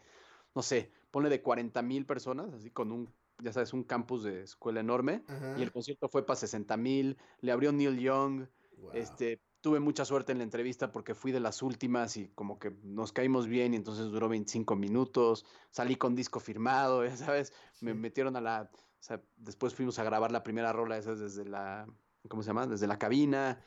[0.54, 4.44] no sé, pone de 40 mil personas, así con un, ya sabes, un campus de
[4.44, 5.24] escuela enorme.
[5.58, 8.46] Y el concierto fue para 60 mil, le abrió Neil Young,
[8.94, 12.72] este, tuve mucha suerte en la entrevista porque fui de las últimas y como que
[12.84, 17.94] nos caímos bien y entonces duró 25 minutos, salí con disco firmado, ya sabes, me
[17.94, 21.88] metieron a la, o sea, después fuimos a grabar la primera rola esa desde la,
[22.28, 22.68] ¿cómo se llama?
[22.68, 23.64] Desde la cabina.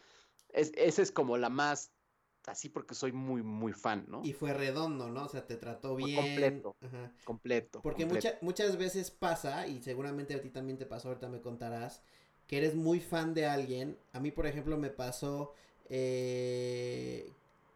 [0.51, 1.91] Es, esa es como la más
[2.47, 4.21] así porque soy muy, muy fan, ¿no?
[4.25, 5.25] Y fue redondo, ¿no?
[5.25, 6.17] O sea, te trató bien.
[6.17, 6.77] completo.
[7.25, 7.83] Completo.
[7.83, 8.07] Porque
[8.43, 12.03] muchas veces pasa, y seguramente a ti también te pasó, ahorita me contarás,
[12.47, 13.99] que eres muy fan de alguien.
[14.13, 15.55] A mí, por ejemplo, me pasó
[15.89, 17.31] eh,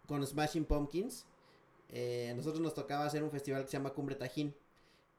[0.07, 1.27] con Smashing Pumpkins.
[1.91, 4.55] Eh, a nosotros nos tocaba hacer un festival que se llama Cumbre Tajín.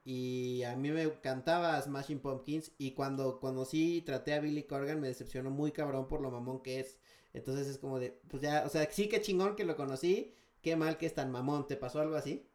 [0.04, 2.72] Y a mí me encantaba Smashing Pumpkins.
[2.78, 6.80] Y cuando conocí traté a Billy Corgan, me decepcionó muy cabrón por lo mamón que
[6.80, 6.98] es.
[7.32, 10.34] Entonces es como de, pues ya, o sea, sí que chingón que lo conocí.
[10.62, 11.66] Qué mal que es tan mamón.
[11.66, 12.46] ¿Te pasó algo así?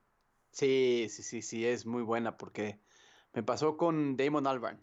[0.51, 2.79] Sí, sí, sí, sí, es muy buena porque
[3.33, 4.79] me pasó con Damon Albarn.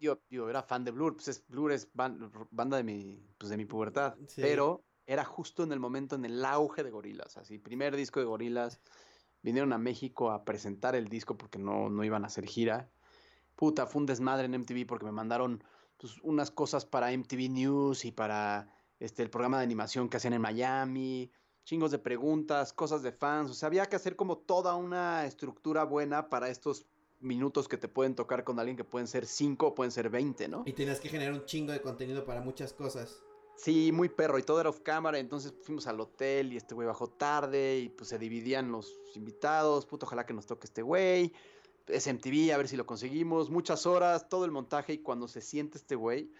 [0.00, 4.16] Yo, era fan de Blur, pues Blur es banda de mi, pues de mi pubertad,
[4.36, 8.26] pero era justo en el momento en el auge de Gorilas, así, primer disco de
[8.26, 8.80] Gorilas,
[9.42, 12.90] vinieron a México a presentar el disco porque no, no iban a hacer gira.
[13.56, 15.62] Puta, fue un desmadre en MTV porque me mandaron
[15.96, 20.34] pues, unas cosas para MTV News y para este, el programa de animación que hacían
[20.34, 21.30] en Miami,
[21.64, 25.84] chingos de preguntas, cosas de fans, o sea, había que hacer como toda una estructura
[25.84, 26.86] buena para estos
[27.20, 30.48] minutos que te pueden tocar con alguien que pueden ser 5 o pueden ser 20,
[30.48, 30.62] ¿no?
[30.66, 33.22] Y tienes que generar un chingo de contenido para muchas cosas.
[33.56, 36.86] Sí, muy perro, y todo era off cámara, entonces fuimos al hotel y este güey
[36.86, 41.34] bajó tarde y pues se dividían los invitados, puto, ojalá que nos toque este güey,
[41.86, 45.76] SMTV, a ver si lo conseguimos, muchas horas, todo el montaje y cuando se siente
[45.76, 46.30] este güey,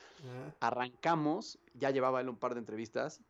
[0.60, 3.20] arrancamos, ya llevaba él un par de entrevistas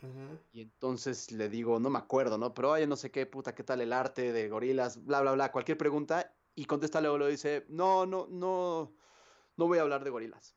[0.52, 2.54] y entonces le digo, no me acuerdo, ¿no?
[2.54, 5.04] Pero oye, no sé qué, puta, ¿qué tal el arte de gorilas?
[5.04, 8.94] Bla, bla, bla, cualquier pregunta y contesta luego, lo dice, no, no, no,
[9.56, 10.54] no voy a hablar de gorilas.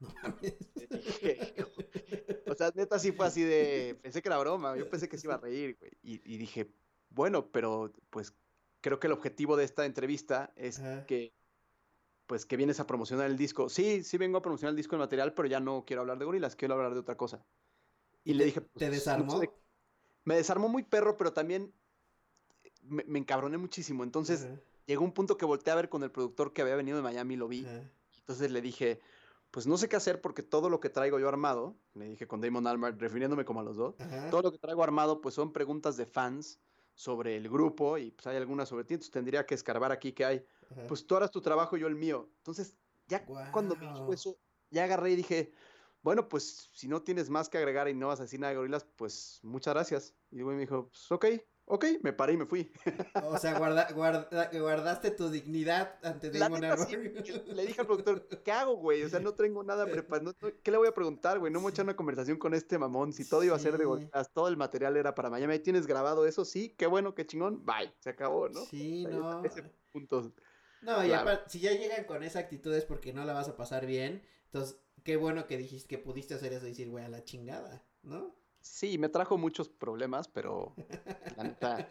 [0.00, 0.08] No
[2.46, 5.26] o sea, neta sí fue así de, pensé que era broma, yo pensé que se
[5.26, 5.90] iba a reír, güey.
[6.02, 6.70] Y, dije,
[7.10, 8.32] bueno, pero pues
[8.80, 11.34] creo que el objetivo de esta entrevista es que,
[12.26, 13.68] pues que vienes a promocionar el disco.
[13.68, 16.24] Sí, sí vengo a promocionar el disco de material, pero ya no quiero hablar de
[16.24, 17.44] gorilas, quiero hablar de otra cosa.
[18.24, 19.40] Y, le dije, ¿te pues, desarmó?
[20.24, 21.74] me desarmó muy perro, pero también
[22.82, 24.04] me, encabroné muchísimo.
[24.04, 24.48] Entonces
[24.88, 27.36] llegó un punto que volteé a ver con el productor que había venido de Miami,
[27.36, 27.64] lo vi.
[28.20, 29.00] Entonces le dije,
[29.50, 32.40] pues no sé qué hacer porque todo lo que traigo yo armado, le dije con
[32.40, 33.96] Damon Almar, refiriéndome como a los dos,
[34.30, 36.58] todo lo que traigo armado pues son preguntas de fans
[36.94, 40.24] sobre el grupo y pues hay algunas sobre ti, entonces tendría que escarbar aquí que
[40.24, 40.44] hay.
[40.88, 42.28] Pues tú harás tu trabajo y yo el mío.
[42.38, 44.36] Entonces, ya cuando me dijo eso,
[44.70, 45.52] ya agarré y dije,
[46.02, 48.56] bueno, pues si no tienes más que agregar y no vas a decir nada de
[48.56, 50.14] gorilas, pues muchas gracias.
[50.30, 51.26] Y el güey me dijo, pues ok,
[51.68, 52.70] ok, me paré y me fui.
[53.24, 58.76] O sea, guarda, guarda, guardaste tu dignidad ante Damon Le dije al productor, ¿qué hago,
[58.76, 59.02] güey?
[59.04, 60.34] O sea, no tengo nada preparado.
[60.62, 61.52] ¿Qué le voy a preguntar, güey?
[61.52, 63.12] No me echar una conversación con este mamón.
[63.12, 65.58] Si todo iba a ser de gorilas, todo el material era para mañana.
[65.58, 66.44] ¿Tienes grabado eso?
[66.44, 67.64] Sí, qué bueno, qué chingón.
[67.64, 68.64] Bye, se acabó, ¿no?
[68.64, 69.44] Sí, no.
[69.44, 70.32] Ese punto.
[70.82, 70.98] No,
[71.46, 74.22] si ya llegan con esa actitud es porque no la vas a pasar bien.
[74.46, 77.84] Entonces, qué bueno que dijiste que pudiste hacer eso y decir, güey, a la chingada,
[78.02, 78.37] ¿no?
[78.60, 80.74] Sí, me trajo muchos problemas, pero
[81.36, 81.90] la neta,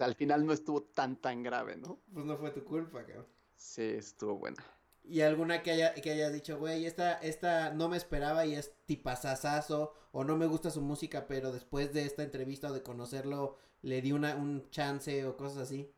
[0.00, 2.00] al final no estuvo tan, tan grave, ¿no?
[2.12, 3.26] Pues no fue tu culpa, cabrón.
[3.56, 4.62] Sí, estuvo buena.
[5.04, 8.72] ¿Y alguna que haya, que haya dicho, güey, esta, esta no me esperaba y es
[8.86, 13.56] tipazazazo, o no me gusta su música, pero después de esta entrevista o de conocerlo,
[13.82, 15.92] le di una, un chance o cosas así?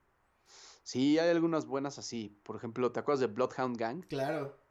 [0.83, 2.40] Sí, hay algunas buenas así.
[2.42, 4.07] Por ejemplo, ¿te acuerdas de Bloodhound Gang?
[4.07, 4.63] Claro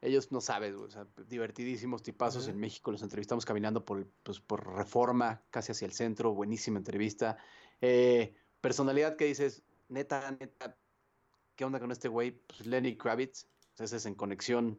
[0.00, 4.74] ellos no sabes, o sea, divertidísimos tipazos en México, los entrevistamos caminando por, pues, por
[4.76, 7.36] reforma, casi hacia el centro, buenísima entrevista.
[7.80, 10.76] Eh, personalidad que dices, neta, neta,
[11.56, 12.30] ¿qué onda con este güey?
[12.30, 14.78] Pues Lenny Kravitz, ese es en conexión.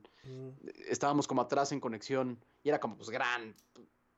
[0.88, 3.55] Estábamos como atrás en conexión y era como, pues, gran.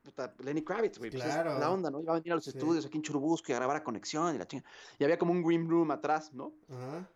[0.02, 1.10] Puta, Lenny Kravitz, güey.
[1.10, 2.00] Pues, la onda, ¿no?
[2.00, 4.38] Iba a venir a los estudios aquí en Churubusco y a grabar a conexión y
[4.38, 4.64] la chinga.
[4.98, 6.52] Y había como un green room atrás, ¿no?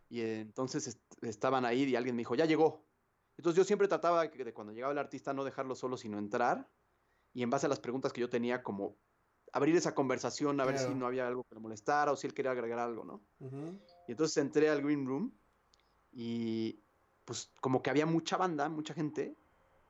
[0.09, 2.86] Y entonces estaban ahí y alguien me dijo, ya llegó.
[3.37, 6.69] Entonces yo siempre trataba de cuando llegaba el artista no dejarlo solo, sino entrar
[7.35, 8.97] y en base a las preguntas que yo tenía como
[9.53, 12.35] abrir esa conversación, a ver si no había algo que le molestara o si él
[12.35, 13.23] quería agregar algo, ¿no?
[14.09, 15.33] Y entonces entré al Green Room
[16.13, 16.81] y
[17.25, 19.37] pues como que había mucha banda, mucha gente,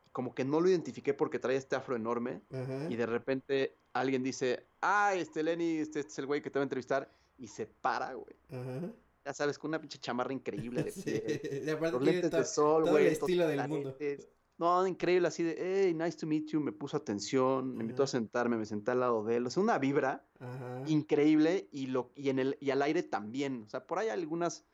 [0.06, 2.42] y como que no lo identifiqué porque traía este afro enorme
[2.90, 6.58] y de repente alguien dice, ah, este Lenny, este, este es el güey que te
[6.58, 8.36] va a entrevistar y se para, güey.
[8.50, 8.92] Ajá.
[9.26, 12.92] Ya sabes, con una pinche chamarra increíble de Sí, aparte los lentes de sol, todo
[12.92, 13.06] güey.
[13.08, 13.96] el estilo del mundo.
[14.58, 18.06] No, increíble, así de, hey, nice to meet you, me puso atención, me invitó a
[18.06, 20.82] sentarme, me senté al lado de él, o sea, una vibra Ajá.
[20.86, 24.64] increíble y, lo, y, en el, y al aire también, o sea, por ahí algunas,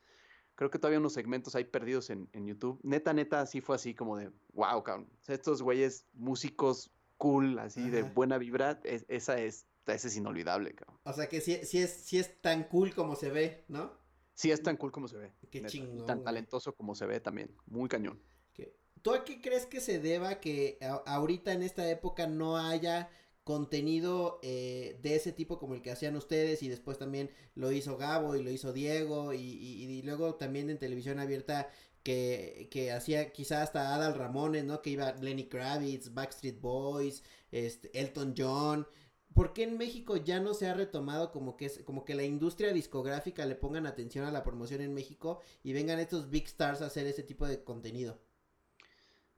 [0.55, 3.93] creo que todavía unos segmentos ahí perdidos en, en YouTube, neta, neta, sí fue así
[3.95, 9.05] como de, wow, cabrón, o sea, estos güeyes músicos cool, así de buena vibra, es-
[9.09, 10.97] esa es, esa es inolvidable, cabrón.
[11.03, 14.01] O sea que sí, sí es, sí es tan cool como se ve, ¿no?
[14.33, 15.31] Sí, es tan cool como se ve.
[15.51, 16.25] Qué neta, y chingón, tan güey.
[16.25, 18.21] talentoso como se ve también, muy cañón.
[18.53, 22.57] Que- ¿Tú a qué crees que se deba que a- ahorita en esta época no
[22.57, 23.09] haya
[23.43, 27.97] contenido eh, de ese tipo como el que hacían ustedes y después también lo hizo
[27.97, 31.69] Gabo y lo hizo Diego y, y- y luego también en televisión abierta
[32.03, 34.81] que, que hacía quizá hasta Adal Ramones, ¿no?
[34.81, 38.87] Que iba Lenny Kravitz, Backstreet Boys, este, Elton John.
[39.33, 42.23] ¿Por qué en México ya no se ha retomado como que es, como que la
[42.23, 46.81] industria discográfica le pongan atención a la promoción en México y vengan estos big stars
[46.81, 48.19] a hacer ese tipo de contenido?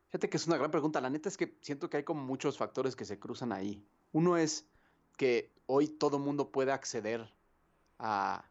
[0.08, 1.02] Fíjate que es una gran pregunta.
[1.02, 3.86] La neta es que siento que hay como muchos factores que se cruzan ahí.
[4.12, 4.66] Uno es
[5.18, 7.34] que hoy todo mundo puede acceder
[8.00, 8.46] a,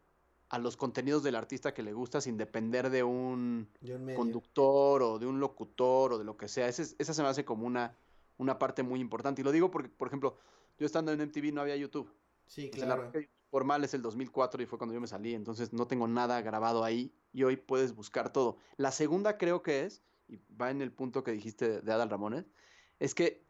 [0.49, 4.19] a los contenidos del artista que le gusta sin depender de un De un medio.
[4.19, 6.69] conductor o de un locutor o de lo que sea.
[6.69, 7.95] Ese esa se me hace como una,
[8.39, 9.41] una parte muy importante.
[9.43, 10.37] Y lo digo porque, por ejemplo,
[10.79, 12.13] yo estando en MTV no había YouTube.
[12.47, 13.11] Sí, la claro.
[13.11, 16.43] red formal es el 2004 y fue cuando yo me salí, entonces no tengo nada
[16.43, 18.59] grabado ahí y hoy puedes buscar todo.
[18.79, 22.47] La segunda creo que es, y va en el punto que dijiste de, Adal Ramones,
[22.99, 23.45] es que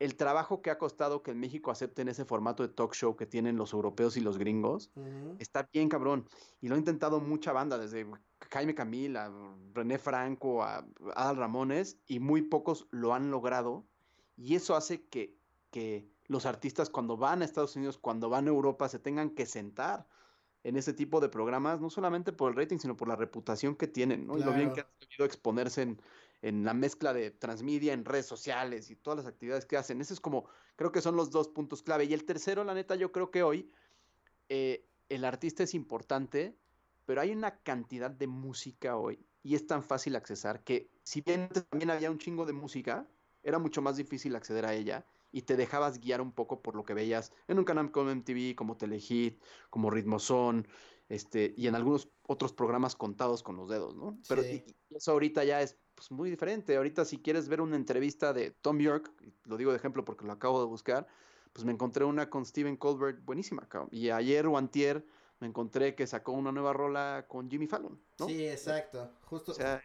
[0.00, 3.24] el trabajo que ha costado que en México acepten ese formato de talk show que
[3.24, 4.90] tienen los europeos y los gringos,
[5.38, 6.28] está bien cabrón.
[6.60, 8.06] Y lo ha intentado mucha banda, desde
[8.50, 9.32] Jaime Camil a
[9.72, 13.86] René Franco a Adal Ramones, y muy pocos lo han logrado.
[14.36, 15.34] Y eso hace que,
[15.70, 19.46] que los artistas cuando van a Estados Unidos, cuando van a Europa, se tengan que
[19.46, 20.06] sentar
[20.62, 23.86] en ese tipo de programas, no solamente por el rating, sino por la reputación que
[23.86, 24.36] tienen, ¿no?
[24.36, 26.00] Y lo bien que han sabido exponerse en,
[26.42, 30.00] en la mezcla de transmedia, en redes sociales y todas las actividades que hacen.
[30.00, 32.04] Ese es como, creo que son los dos puntos clave.
[32.04, 33.70] Y el tercero, la neta, yo creo que hoy
[34.48, 36.56] eh, el artista es importante,
[37.06, 41.42] pero hay una cantidad de música hoy y es tan fácil accesar que si bien
[41.42, 43.06] antes también había un chingo de música,
[43.42, 46.84] era mucho más difícil acceder a ella y te dejabas guiar un poco por lo
[46.84, 50.66] que veías en un canal como MTV, como Telehit, como Ritmozón,
[51.08, 54.18] este, y en algunos otros programas contados con los dedos, ¿no?
[54.28, 54.64] Pero Sí.
[54.66, 56.76] y- y eso ahorita ya es pues, muy diferente.
[56.76, 59.12] Ahorita si quieres ver una entrevista de Tom York,
[59.44, 61.08] lo digo de ejemplo porque lo acabo de buscar,
[61.52, 63.88] pues me encontré una con Steven Colbert buenísima, cabrón.
[63.92, 65.04] Y ayer o antier
[65.40, 68.26] me encontré que sacó una nueva rola con Jimmy Fallon, ¿no?
[68.26, 69.10] Sí, exacto.
[69.24, 69.80] Justo, O sea,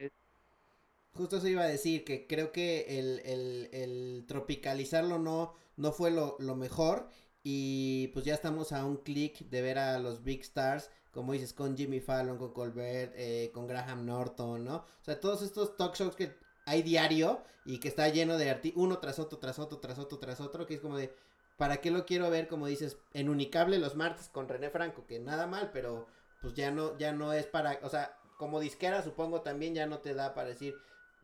[1.13, 6.12] justo eso iba a decir, que creo que el, el, el tropicalizarlo no, no fue
[6.12, 7.08] lo, lo mejor.
[7.43, 11.52] Y pues ya estamos a un clic de ver a los Big Stars, como dices,
[11.54, 14.78] con Jimmy Fallon, con Colbert, eh, con Graham Norton, ¿no?
[14.78, 18.99] O sea, todos estos talk shows que hay diario y que está lleno de uno
[18.99, 21.13] tras otro, tras otro, tras otro, tras otro, que es como de,
[21.58, 22.47] ¿para qué lo quiero ver?
[22.47, 26.08] Como dices, en Unicable los martes con René Franco, que nada mal, pero
[26.41, 29.99] pues ya no, ya no es para, o sea, como disquera supongo también ya no
[29.99, 30.76] te da para decir,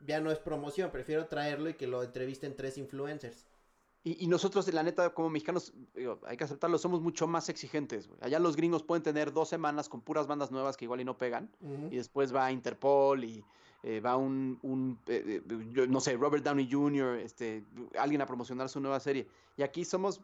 [0.06, 3.46] ya no es promoción, prefiero traerlo y que lo entrevisten tres influencers.
[4.04, 8.10] Y, y nosotros, la neta, como mexicanos, digo, hay que aceptarlo, somos mucho más exigentes.
[8.22, 11.18] Allá los gringos pueden tener dos semanas con puras bandas nuevas que igual y no
[11.18, 11.52] pegan.
[11.92, 13.44] Y después va Interpol y
[13.84, 17.66] eh, va un, un, eh, eh, yo no sé, Robert Downey Jr., este,
[17.98, 19.28] alguien a promocionar su nueva serie.
[19.58, 20.22] Y aquí somos,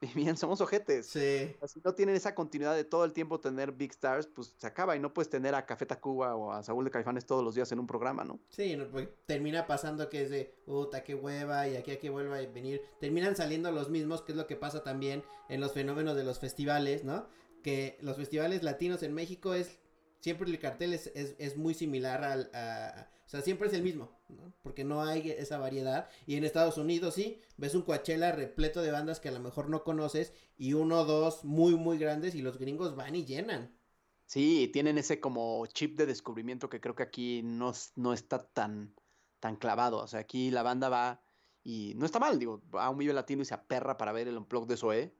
[0.14, 1.06] bien, somos ojetes.
[1.06, 1.56] Sí.
[1.66, 4.94] Si no tienen esa continuidad de todo el tiempo tener Big Stars, pues se acaba
[4.96, 7.72] y no puedes tener a Café Tacuba o a Saúl de Caifanes todos los días
[7.72, 8.38] en un programa, ¿no?
[8.50, 12.10] Sí, no, pues, termina pasando que es de, puta, qué hueva, y aquí a que
[12.10, 12.82] vuelva a venir.
[13.00, 16.38] Terminan saliendo los mismos, que es lo que pasa también en los fenómenos de los
[16.38, 17.26] festivales, ¿no?
[17.62, 19.78] Que los festivales latinos en México es,
[20.20, 23.82] siempre el cartel es, es, es muy similar al, a, o sea, siempre es el
[23.82, 24.52] mismo, ¿no?
[24.62, 26.08] Porque no hay esa variedad.
[26.26, 29.68] Y en Estados Unidos sí, ves un Coachella repleto de bandas que a lo mejor
[29.68, 33.76] no conoces y uno o dos muy, muy grandes y los gringos van y llenan.
[34.26, 38.94] Sí, tienen ese como chip de descubrimiento que creo que aquí no, no está tan,
[39.40, 39.98] tan clavado.
[39.98, 41.20] O sea, aquí la banda va
[41.64, 44.28] y no está mal, digo, va a un Vive Latino y se aperra para ver
[44.28, 45.12] el unplug de Zoé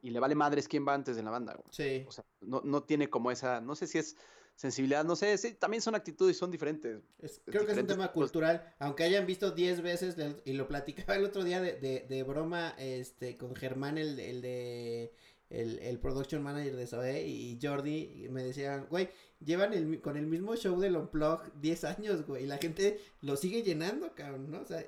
[0.00, 1.52] y le vale madres quién va antes en la banda.
[1.52, 1.66] güey.
[1.70, 2.06] Sí.
[2.08, 4.16] O sea, no, no tiene como esa, no sé si es
[4.56, 7.00] sensibilidad, no sé, sí, también son actitudes y son diferentes.
[7.46, 11.24] creo que es un tema cultural, aunque hayan visto 10 veces, y lo platicaba el
[11.24, 15.12] otro día de, de, de broma este con Germán, el, el de
[15.50, 19.10] el, el, production manager de Zoe y Jordi me decían, güey,
[19.44, 23.36] llevan el, con el mismo show del Unplug 10 años, güey, y la gente lo
[23.36, 24.60] sigue llenando, cabrón, ¿no?
[24.60, 24.84] O sea,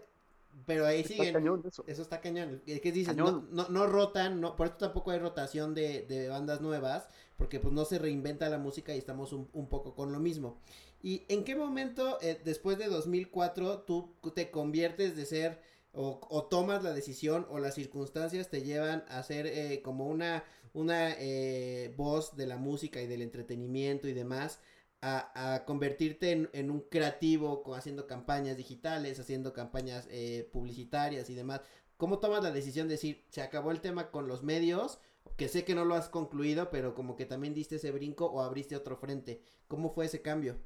[0.66, 1.36] pero ahí siguen.
[1.64, 1.84] eso.
[1.86, 2.62] está cañón.
[2.64, 3.16] ¿Qué dices?
[3.16, 7.60] No, no, no, rotan, no, por eso tampoco hay rotación de, de, bandas nuevas, porque
[7.60, 10.58] pues no se reinventa la música y estamos un, un poco con lo mismo.
[11.02, 15.60] ¿Y en qué momento, eh, después de 2004, tú te conviertes de ser
[15.92, 20.44] o, o, tomas la decisión o las circunstancias te llevan a ser eh, como una,
[20.72, 24.60] una eh, voz de la música y del entretenimiento y demás?
[25.06, 31.60] A, convertirte en, un creativo haciendo campañas digitales, haciendo campañas eh, publicitarias y demás.
[31.98, 34.98] ¿Cómo tomas la decisión de decir, se acabó el tema con los medios,
[35.36, 38.40] que sé que no lo has concluido, pero como que también diste ese brinco o
[38.40, 39.42] abriste otro frente?
[39.68, 40.56] ¿Cómo fue ese cambio?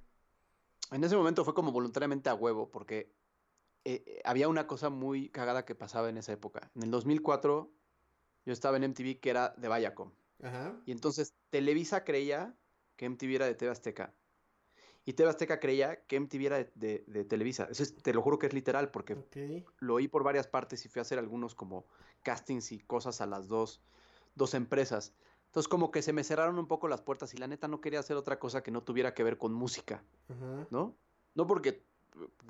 [0.92, 3.12] En ese momento fue como voluntariamente a huevo, porque
[3.84, 6.70] eh, eh, había una cosa muy cagada que pasaba en esa época.
[6.76, 7.72] En el 2004
[8.46, 10.12] yo estaba en MTV que era de Viacom.
[10.42, 10.80] Ajá.
[10.86, 12.54] Y entonces Televisa creía
[12.96, 14.14] que MTV era de TV Azteca.
[15.08, 17.66] Y TV Azteca creía que MTV era de, Televisa.
[17.70, 19.16] Eso te lo juro que es literal, porque
[19.78, 21.86] lo oí por varias partes y fui a hacer algunos como
[22.22, 23.80] castings y cosas a las dos,
[24.34, 25.14] dos empresas.
[25.46, 28.00] Entonces como que se me cerraron un poco las puertas y la neta no quería
[28.00, 30.04] hacer otra cosa que no tuviera que ver con música,
[30.68, 30.94] ¿no?
[31.34, 31.86] No porque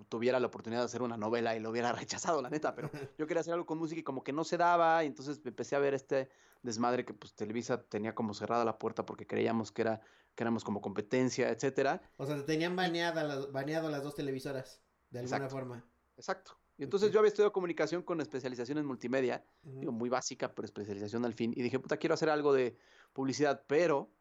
[0.08, 3.26] tuviera la oportunidad de hacer una novela y lo hubiera rechazado, la neta, pero yo
[3.26, 5.78] quería hacer algo con música y como que no se daba, y entonces empecé a
[5.78, 6.28] ver este
[6.62, 10.00] desmadre que pues Televisa tenía como cerrada la puerta porque creíamos que era
[10.34, 12.00] que éramos como competencia, etcétera.
[12.16, 15.84] O sea, te tenían baneada, baneado las dos televisoras, de alguna forma.
[16.16, 16.56] Exacto.
[16.76, 21.24] Y entonces yo había estudiado comunicación con especialización en multimedia, digo, muy básica, pero especialización
[21.24, 22.78] al fin, y dije, puta, quiero hacer algo de
[23.12, 24.12] publicidad, pero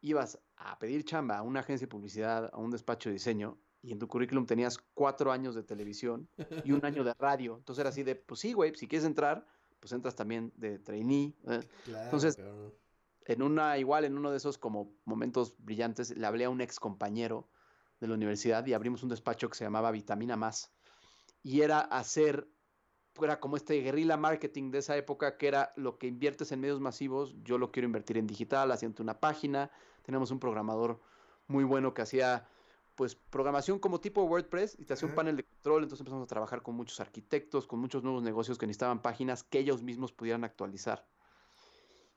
[0.00, 3.92] ibas a pedir chamba a una agencia de publicidad, a un despacho de diseño, y
[3.92, 6.28] en tu currículum tenías cuatro años de televisión
[6.64, 7.56] y un año de radio.
[7.56, 9.46] Entonces era así de, pues sí, güey, si quieres entrar,
[9.78, 11.34] pues entras también de trainee.
[11.48, 11.60] ¿eh?
[11.86, 12.38] Entonces,
[13.24, 16.78] en una, igual en uno de esos como momentos brillantes, le hablé a un ex
[16.78, 17.48] compañero
[18.00, 20.70] de la universidad y abrimos un despacho que se llamaba Vitamina Más.
[21.42, 22.48] Y era hacer,
[23.22, 26.80] era como este guerrilla marketing de esa época, que era lo que inviertes en medios
[26.80, 29.70] masivos, yo lo quiero invertir en digital, haciendo una página.
[30.02, 31.00] Tenemos un programador
[31.46, 32.46] muy bueno que hacía
[33.00, 36.26] pues programación como tipo WordPress y te hacía un panel de control, entonces empezamos a
[36.26, 40.44] trabajar con muchos arquitectos, con muchos nuevos negocios que necesitaban páginas que ellos mismos pudieran
[40.44, 41.08] actualizar.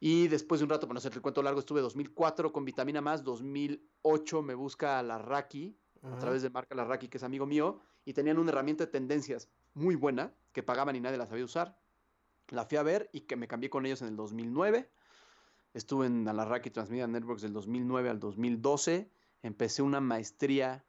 [0.02, 3.00] Y después de un rato, para no hacer el cuento largo, estuve 2004 con Vitamina
[3.00, 7.46] Más, 2008 me busca la Raki, a través de marca La Raki, que es amigo
[7.46, 11.46] mío, y tenían una herramienta de tendencias muy buena, que pagaban y nadie la sabía
[11.46, 11.80] usar.
[12.50, 14.91] La fui a ver y que me cambié con ellos en el 2009.
[15.74, 19.12] Estuve en la Raki Transmedia Networks del 2009 al 2012
[19.43, 20.84] empecé una maestría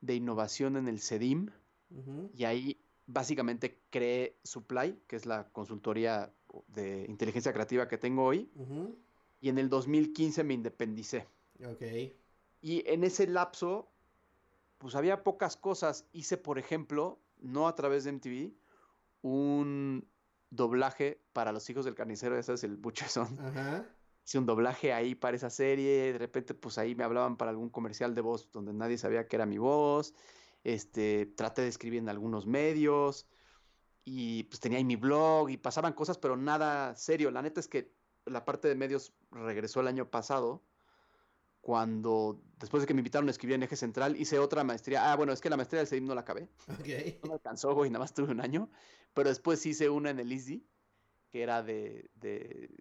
[0.00, 1.50] de innovación en el CEDIM
[2.34, 6.32] y ahí básicamente creé Supply, que es la consultoría
[6.68, 8.48] de inteligencia creativa que tengo hoy.
[9.40, 11.26] Y en el 2015 me independicé.
[11.64, 11.82] Ok.
[12.60, 13.88] Y en ese lapso,
[14.78, 16.06] pues había pocas cosas.
[16.12, 18.52] Hice, por ejemplo, no a través de MTV,
[19.22, 20.06] un
[20.50, 23.38] doblaje para los hijos del carnicero, ese es el Buchezón.
[23.40, 23.86] Ajá
[24.26, 27.70] hice un doblaje ahí para esa serie, de repente pues ahí me hablaban para algún
[27.70, 30.14] comercial de voz donde nadie sabía que era mi voz,
[30.64, 33.28] este, traté de escribir en algunos medios
[34.04, 37.30] y pues tenía ahí mi blog y pasaban cosas, pero nada serio.
[37.30, 40.64] La neta es que la parte de medios regresó el año pasado,
[41.60, 45.10] cuando después de que me invitaron a escribir en Eje Central, hice otra maestría.
[45.12, 46.48] Ah, bueno, es que la maestría del CEDIM no la acabé.
[47.22, 48.70] No me alcanzó, güey, nada más tuve un año.
[49.14, 50.64] Pero después hice una en el ISDI
[51.36, 52.08] que era de,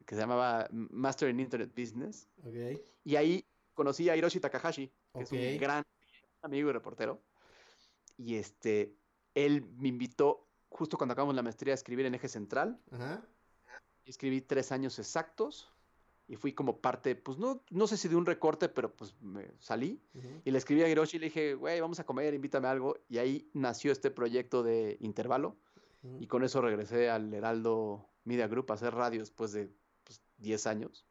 [0.05, 2.29] que se llamaba Master in Internet Business.
[3.03, 5.83] Y ahí conocí a Hiroshi Takahashi, que es un gran
[6.41, 7.21] amigo y reportero.
[8.17, 8.95] Y este,
[9.33, 12.79] él me invitó justo cuando acabamos la maestría a escribir en Eje Central.
[14.05, 15.69] Escribí tres años exactos
[16.29, 19.51] y fui como parte, pues no, no sé si de un recorte, pero pues me
[19.59, 20.01] salí
[20.45, 22.95] y le escribí a Hiroshi y le dije, güey, vamos a comer, invítame a algo.
[23.09, 25.57] Y ahí nació este proyecto de intervalo
[26.21, 29.71] y con eso regresé al Heraldo Media Group a hacer radio después de
[30.37, 31.07] 10 pues, años.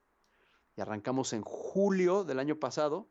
[0.77, 3.09] Y arrancamos en julio del año pasado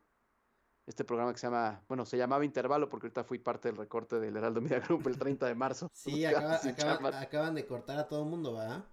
[0.85, 4.19] este programa que se llama, bueno, se llamaba Intervalo porque ahorita fui parte del recorte
[4.19, 5.89] del Heraldo Media Group el 30 de marzo.
[5.93, 8.85] sí, acaban de cortar a todo el mundo, ¿va?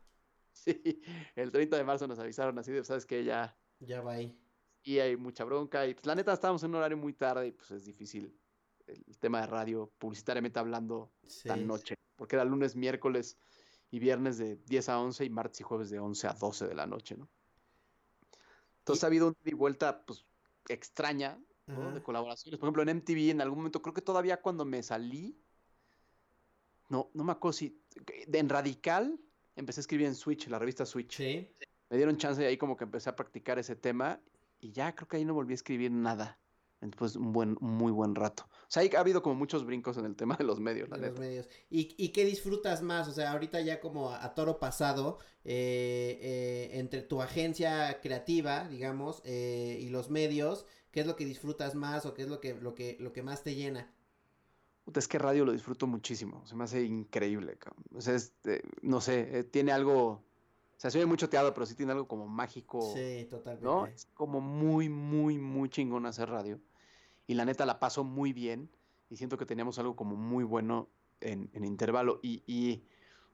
[0.53, 1.03] Sí,
[1.35, 3.57] el 30 de marzo nos avisaron así de, sabes que ya...
[3.81, 4.39] Ya va ahí.
[4.83, 7.53] Y hay mucha bronca y pues la neta estábamos en un horario muy tarde y
[7.53, 8.39] pues es difícil
[8.87, 11.13] el tema de radio publicitariamente hablando
[11.45, 13.39] tan noche, porque era lunes, miércoles
[13.91, 16.75] y viernes de 10 a 11 y martes y jueves de 11 a 12 de
[16.75, 17.29] la noche, ¿no?
[18.79, 20.25] Entonces ha habido una vuelta pues
[20.69, 22.59] extraña De colaboraciones.
[22.59, 25.39] Por ejemplo, en MTV en algún momento, creo que todavía cuando me salí,
[26.89, 27.81] no, no me acuerdo si,
[28.33, 29.21] en Radical,
[29.55, 31.17] empecé a escribir en Switch, la revista Switch.
[31.17, 31.49] Sí.
[31.89, 34.21] Me dieron chance y ahí como que empecé a practicar ese tema
[34.59, 36.40] y ya creo que ahí no volví a escribir nada.
[36.81, 38.45] Después un buen, muy buen rato.
[38.49, 41.11] O sea, ha habido como muchos brincos en el tema de los medios, la de
[41.11, 41.47] los medios.
[41.69, 43.07] ¿Y, ¿Y, qué disfrutas más?
[43.07, 49.21] O sea, ahorita ya como a, toro pasado, eh, eh, entre tu agencia creativa, digamos,
[49.25, 52.55] eh, y los medios, ¿qué es lo que disfrutas más o qué es lo que,
[52.55, 53.93] lo que, lo que más te llena?
[54.93, 57.57] es que radio lo disfruto muchísimo, se me hace increíble,
[57.95, 58.17] O sea,
[58.83, 60.25] no sé, tiene algo, o
[60.77, 62.93] sea, soy mucho teatro, pero sí tiene algo como mágico.
[62.93, 63.65] Sí, totalmente.
[63.65, 63.87] ¿No?
[63.87, 66.59] Es como muy, muy, muy chingón hacer radio
[67.31, 68.69] y la neta la paso muy bien
[69.09, 70.89] y siento que teníamos algo como muy bueno
[71.21, 72.19] en, intervalo.
[72.25, 72.83] Y,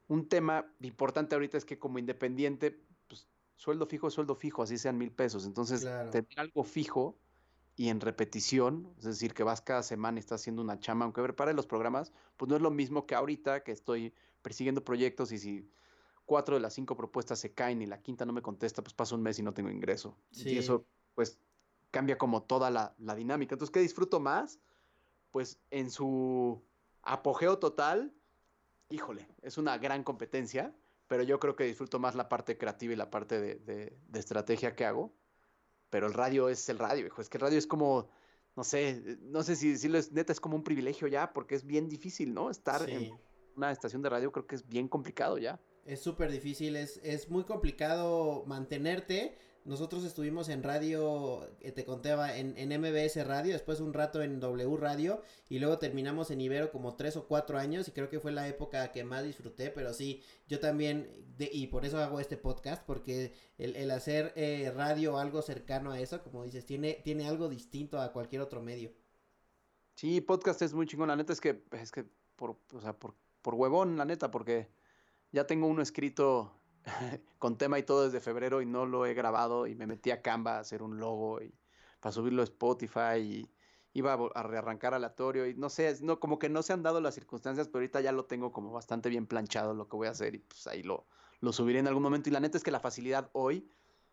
[0.09, 2.79] un tema importante ahorita es que como independiente,
[3.09, 3.27] pues
[3.57, 5.47] sueldo fijo, sueldo fijo, así sean mil pesos.
[5.47, 5.81] Entonces,
[6.13, 7.19] tener algo fijo
[7.75, 11.23] y en repetición, es decir, que vas cada semana y estás haciendo una chama, aunque
[11.23, 15.39] prepare los programas, pues no es lo mismo que ahorita que estoy persiguiendo proyectos y
[15.39, 15.71] si
[16.27, 19.15] cuatro de las cinco propuestas se caen y la quinta no me contesta, pues paso
[19.15, 20.19] un mes y no tengo ingreso.
[20.33, 20.85] Y eso,
[21.15, 21.41] pues,
[21.97, 23.55] cambia como toda la, dinámica.
[23.55, 24.61] Entonces, ¿qué disfruto más?
[25.31, 26.63] Pues en su
[27.01, 28.13] apogeo total,
[28.91, 30.77] híjole, es una gran competencia,
[31.07, 34.85] pero yo creo que disfruto más la parte creativa y la parte de, estrategia que
[34.85, 35.15] hago.
[35.89, 37.23] Pero el radio es el radio, hijo.
[37.23, 38.11] Es que el radio es como,
[38.57, 41.65] no sé, no sé si decirlo es neta, es como un privilegio ya, porque es
[41.65, 42.51] bien difícil, ¿no?
[42.51, 43.19] Estar en
[43.57, 45.59] una estación de radio creo que es bien complicado ya.
[45.87, 52.37] Es súper difícil, es, es muy complicado mantenerte nosotros estuvimos en radio, eh, te contaba,
[52.37, 56.71] en, en, MBS Radio, después un rato en W Radio y luego terminamos en Ibero
[56.71, 59.93] como tres o cuatro años y creo que fue la época que más disfruté, pero
[59.93, 65.43] sí, yo también, y por eso hago este podcast, porque el, hacer eh, radio algo
[65.43, 68.93] cercano a eso, como dices, tiene, tiene algo distinto a cualquier otro medio.
[69.97, 72.05] Sí, podcast es muy chingón, la neta es que, es que
[72.37, 74.69] por, o sea, por, por huevón, la neta, porque
[75.33, 76.56] ya tengo uno escrito
[77.39, 80.23] con tema y todo desde febrero y no lo he grabado y me metí a
[80.23, 81.53] Canva a hacer un logo y
[82.01, 83.51] para subirlo a Spotify y
[83.93, 87.15] iba a, rearrancar aleatorio y no sé, no, como que no se han dado las
[87.15, 90.35] circunstancias, pero ahorita ya lo tengo como bastante bien planchado lo que voy a hacer
[90.35, 91.07] y pues ahí lo,
[91.41, 92.29] lo subiré en algún momento.
[92.29, 93.71] Y la neta es que la facilidad hoy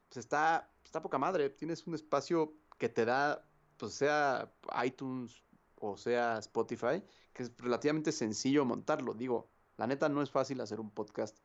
[0.08, 3.46] pues está, está poca madre, tienes un espacio que te da,
[3.78, 4.54] pues sea
[4.86, 5.44] iTunes
[5.76, 7.04] o sea Spotify,
[7.34, 9.14] que es relativamente sencillo montarlo.
[9.14, 11.40] Digo, la neta no es fácil hacer un podcast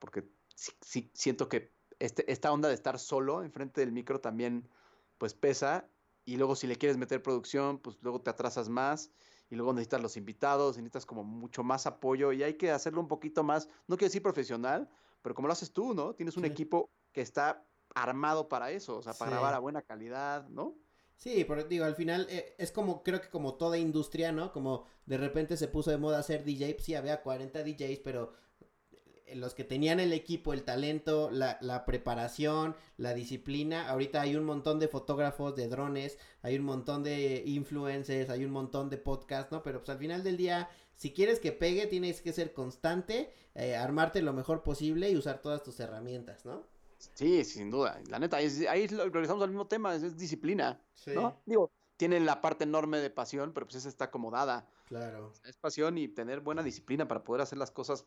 [0.00, 0.28] porque
[0.80, 4.68] sí, siento que este, esta onda de estar solo enfrente del micro también
[5.18, 5.88] pues pesa
[6.24, 9.10] y luego si le quieres meter producción pues luego te atrasas más
[9.50, 13.08] y luego necesitas los invitados, necesitas como mucho más apoyo y hay que hacerlo un
[13.08, 14.88] poquito más, no quiero decir profesional,
[15.22, 16.14] pero como lo haces tú, ¿no?
[16.14, 20.48] Tienes un equipo que está armado para eso, o sea, para grabar a buena calidad,
[20.48, 20.76] ¿no?
[21.16, 24.52] Sí, pero digo, al final eh, es como, creo que como toda industria, ¿no?
[24.52, 28.32] Como de repente se puso de moda hacer DJ, sí, había 40 DJs, pero
[29.34, 33.88] los que tenían el equipo, el talento, la, la, preparación, la disciplina.
[33.88, 38.50] Ahorita hay un montón de fotógrafos, de drones, hay un montón de influencers, hay un
[38.50, 39.62] montón de podcasts, ¿no?
[39.62, 43.76] Pero pues al final del día, si quieres que pegue, tienes que ser constante, eh,
[43.76, 46.66] armarte lo mejor posible y usar todas tus herramientas, ¿no?
[47.14, 48.00] Sí, sin duda.
[48.08, 51.40] La neta, ahí regresamos al mismo tema, es, disciplina, ¿no?
[51.46, 54.68] Digo, tienen la parte enorme de pasión, pero pues esa está acomodada.
[54.86, 55.32] Claro.
[55.44, 58.06] Es pasión y tener buena disciplina para poder hacer las cosas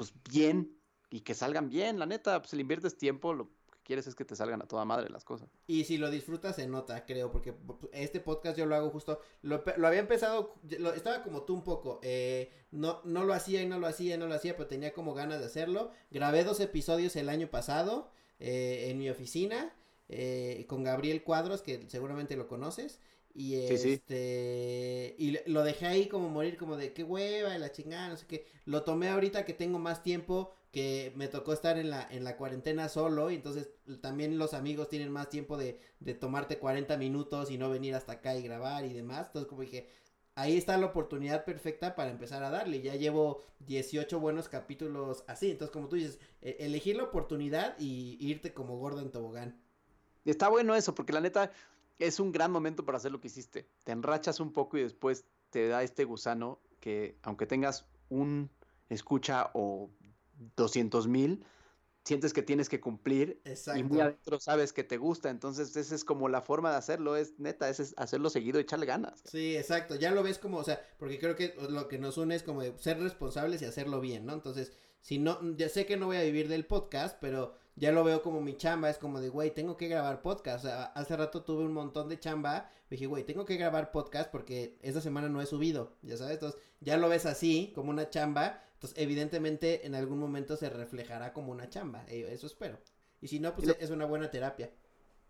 [0.00, 0.80] pues bien
[1.10, 4.24] y que salgan bien, la neta, pues le inviertes tiempo, lo que quieres es que
[4.24, 5.50] te salgan a toda madre las cosas.
[5.66, 7.52] Y si lo disfrutas se nota, creo, porque
[7.92, 12.00] este podcast yo lo hago justo, lo, había empezado, lo, estaba como tú un poco,
[12.02, 14.94] eh, no, no lo hacía y no lo hacía y no lo hacía, pero tenía
[14.94, 15.90] como ganas de hacerlo.
[16.10, 19.76] Grabé dos episodios el año pasado eh, en mi oficina
[20.08, 23.00] eh, con Gabriel Cuadros, que seguramente lo conoces.
[23.34, 25.14] Y este.
[25.18, 28.26] Y lo dejé ahí como morir, como de qué hueva, y la chingada, no sé
[28.26, 28.46] qué.
[28.64, 32.36] Lo tomé ahorita que tengo más tiempo, que me tocó estar en la, en la
[32.36, 33.30] cuarentena solo.
[33.30, 33.70] Y entonces
[34.00, 38.12] también los amigos tienen más tiempo de, de tomarte 40 minutos y no venir hasta
[38.12, 39.26] acá y grabar y demás.
[39.28, 39.88] Entonces, como dije,
[40.34, 42.82] ahí está la oportunidad perfecta para empezar a darle.
[42.82, 45.50] Ya llevo 18 buenos capítulos así.
[45.50, 49.60] Entonces, como tú dices, e, elegir la oportunidad y irte como gordo en tobogán.
[50.24, 51.50] Está bueno eso, porque la neta,
[52.00, 53.68] es un gran momento para hacer lo que hiciste.
[53.84, 58.50] Te enrachas un poco y después te da este gusano que aunque tengas un
[58.88, 59.90] escucha o
[60.56, 61.44] 200 mil,
[62.04, 63.40] sientes que tienes que cumplir
[63.76, 67.16] y muy adentro sabes que te gusta, entonces esa es como la forma de hacerlo,
[67.16, 69.22] es neta, es hacerlo seguido y echarle ganas.
[69.26, 72.34] Sí, exacto, ya lo ves como, o sea, porque creo que lo que nos une
[72.34, 74.32] es como ser responsables y hacerlo bien, ¿no?
[74.32, 74.72] Entonces,
[75.02, 78.20] si no, ya sé que no voy a vivir del podcast, pero ya lo veo
[78.22, 80.64] como mi chamba, es como de, güey, tengo que grabar podcast.
[80.64, 84.30] O sea, hace rato tuve un montón de chamba, dije, güey, tengo que grabar podcast
[84.30, 88.10] porque esta semana no he subido, ya sabes, entonces ya lo ves así, como una
[88.10, 92.78] chamba, entonces evidentemente en algún momento se reflejará como una chamba, eh, eso espero.
[93.22, 93.72] Y si no, pues lo...
[93.72, 94.70] es una buena terapia.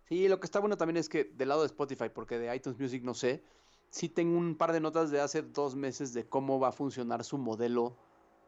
[0.09, 2.81] Sí, lo que está bueno también es que del lado de Spotify, porque de iTunes
[2.81, 3.45] Music no sé,
[3.91, 7.23] sí tengo un par de notas de hace dos meses de cómo va a funcionar
[7.23, 7.97] su modelo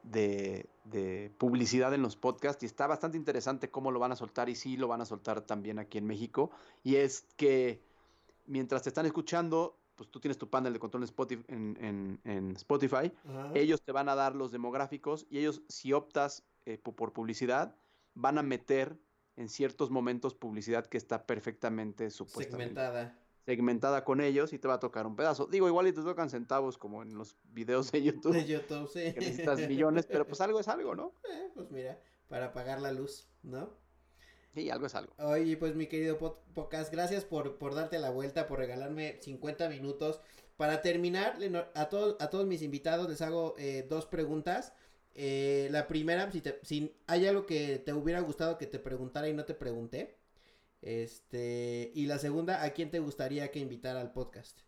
[0.03, 4.49] de, de, publicidad en los podcasts y está bastante interesante cómo lo van a soltar
[4.49, 6.51] y sí lo van a soltar también aquí en México.
[6.83, 7.81] Y es que
[8.47, 12.21] mientras te están escuchando, pues tú tienes tu panel de control en Spotify, en, en,
[12.25, 13.13] en Spotify
[13.55, 17.77] ellos te van a dar los demográficos y ellos si optas eh, por publicidad
[18.15, 18.99] van a meter
[19.37, 22.75] en ciertos momentos publicidad que está perfectamente supuestamente.
[22.75, 25.47] Segmentada segmentada con ellos y te va a tocar un pedazo.
[25.47, 28.35] Digo, igual y te tocan centavos como en los videos de YouTube.
[28.35, 29.13] De YouTube, sí.
[29.13, 31.15] Que necesitas millones, pero pues algo es algo, ¿no?
[31.33, 33.71] Eh, pues mira, para pagar la luz, ¿no?
[34.55, 35.15] Sí, algo es algo.
[35.19, 40.21] Oye, pues mi querido Pocas, gracias por, por darte la vuelta, por regalarme 50 minutos.
[40.57, 41.39] Para terminar,
[41.75, 44.75] a todos, a todos mis invitados les hago eh, dos preguntas.
[45.15, 49.29] Eh, la primera, si, te, si hay algo que te hubiera gustado que te preguntara
[49.29, 50.19] y no te pregunté.
[50.83, 54.61] Este, y la segunda, ¿a quién te gustaría que invitara al podcast?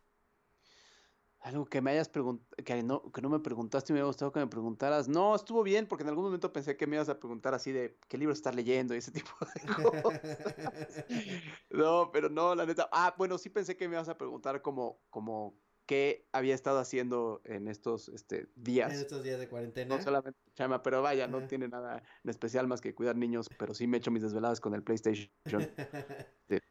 [1.41, 4.33] Algo que me hayas preguntado, que no, que no me preguntaste y me hubiera gustado
[4.33, 5.09] que me preguntaras.
[5.09, 7.99] No, estuvo bien, porque en algún momento pensé que me ibas a preguntar así de
[8.09, 11.05] qué libro estás leyendo y ese tipo de cosas.
[11.71, 12.89] no, pero no, la neta.
[12.91, 17.41] Ah, bueno, sí pensé que me ibas a preguntar como, como qué había estado haciendo
[17.45, 18.93] en estos este, días.
[18.93, 19.97] En estos días de cuarentena.
[19.97, 23.75] No solamente chama, pero vaya, no tiene nada en especial más que cuidar niños, pero
[23.75, 25.31] sí me echo mis desveladas con el PlayStation.
[26.49, 26.63] de,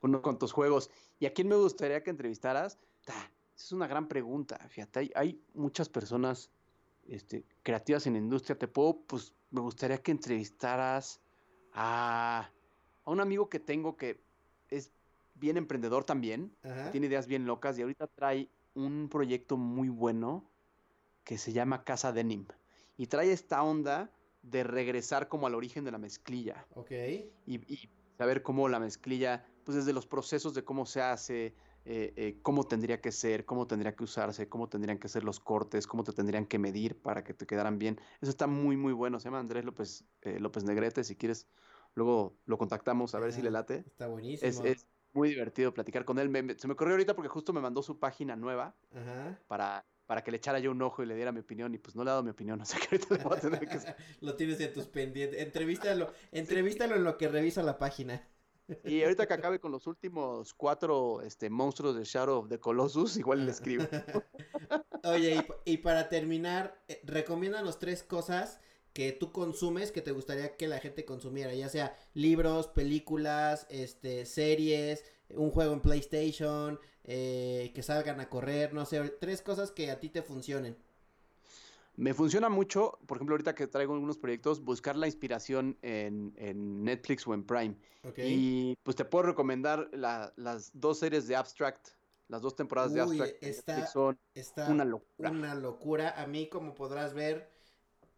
[0.00, 0.90] unos cuantos juegos.
[1.18, 2.78] ¿Y a quién me gustaría que entrevistaras?
[3.02, 4.58] esa es una gran pregunta.
[4.68, 6.50] Fíjate, hay, hay muchas personas
[7.08, 8.58] este, creativas en la industria.
[8.58, 11.20] Te puedo, pues, me gustaría que entrevistaras
[11.72, 12.50] a,
[13.04, 14.25] a un amigo que tengo que
[15.36, 16.90] bien emprendedor también, Ajá.
[16.90, 20.50] tiene ideas bien locas y ahorita trae un proyecto muy bueno
[21.24, 22.46] que se llama Casa Denim.
[22.96, 24.10] Y trae esta onda
[24.42, 26.66] de regresar como al origen de la mezclilla.
[26.74, 26.90] Ok.
[27.46, 32.12] Y, y saber cómo la mezclilla, pues desde los procesos de cómo se hace, eh,
[32.16, 35.86] eh, cómo tendría que ser, cómo tendría que usarse, cómo tendrían que ser los cortes,
[35.86, 38.00] cómo te tendrían que medir para que te quedaran bien.
[38.20, 39.20] Eso está muy, muy bueno.
[39.20, 41.46] Se llama Andrés López, eh, López Negrete, si quieres,
[41.94, 43.84] luego lo contactamos a ver si le late.
[43.86, 44.48] Está buenísimo.
[44.48, 44.86] Es, es
[45.16, 46.28] muy divertido platicar con él.
[46.28, 49.38] Me- me- se me ocurrió ahorita porque justo me mandó su página nueva Ajá.
[49.48, 51.74] para, para que le echara yo un ojo y le diera mi opinión.
[51.74, 53.40] Y pues no le he dado mi opinión, o sea que ahorita le voy a
[53.40, 53.78] tener que...
[54.20, 55.40] lo tienes en tus pendientes.
[55.40, 58.28] Entrevístalo, entrevístalo en lo que revisa la página.
[58.84, 63.16] Y ahorita que acabe con los últimos cuatro este, monstruos de Shadow of the Colossus,
[63.16, 63.84] igual le escribo.
[65.04, 68.60] Oye, y, pa- y para terminar, eh, recomiéndanos tres cosas
[68.96, 74.24] que tú consumes que te gustaría que la gente consumiera, ya sea libros, películas, este,
[74.24, 79.90] series, un juego en PlayStation, eh, que salgan a correr, no sé, tres cosas que
[79.90, 80.78] a ti te funcionen.
[81.96, 86.82] Me funciona mucho, por ejemplo, ahorita que traigo algunos proyectos, buscar la inspiración en, en
[86.82, 87.76] Netflix o en Prime.
[88.02, 88.18] ¿Ok?
[88.20, 91.88] Y pues te puedo recomendar la- las dos series de Abstract,
[92.28, 93.42] las dos temporadas de Abstract.
[93.42, 95.30] está- son Está una locura.
[95.30, 96.14] una locura.
[96.16, 97.54] A mí, como podrás ver,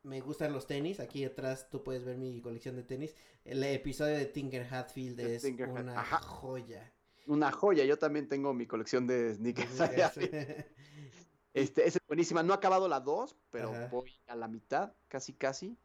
[0.09, 1.01] me gustan los tenis.
[1.01, 3.15] Aquí atrás tú puedes ver mi colección de tenis.
[3.45, 6.93] El episodio de Tinker Hatfield es Tinker una joya.
[7.27, 9.79] Una joya, yo también tengo mi colección de sneakers.
[11.55, 12.45] Este, esa es buenísima.
[12.45, 13.89] No he acabado la 2, pero Ajá.
[13.89, 15.77] voy a la mitad, casi, casi.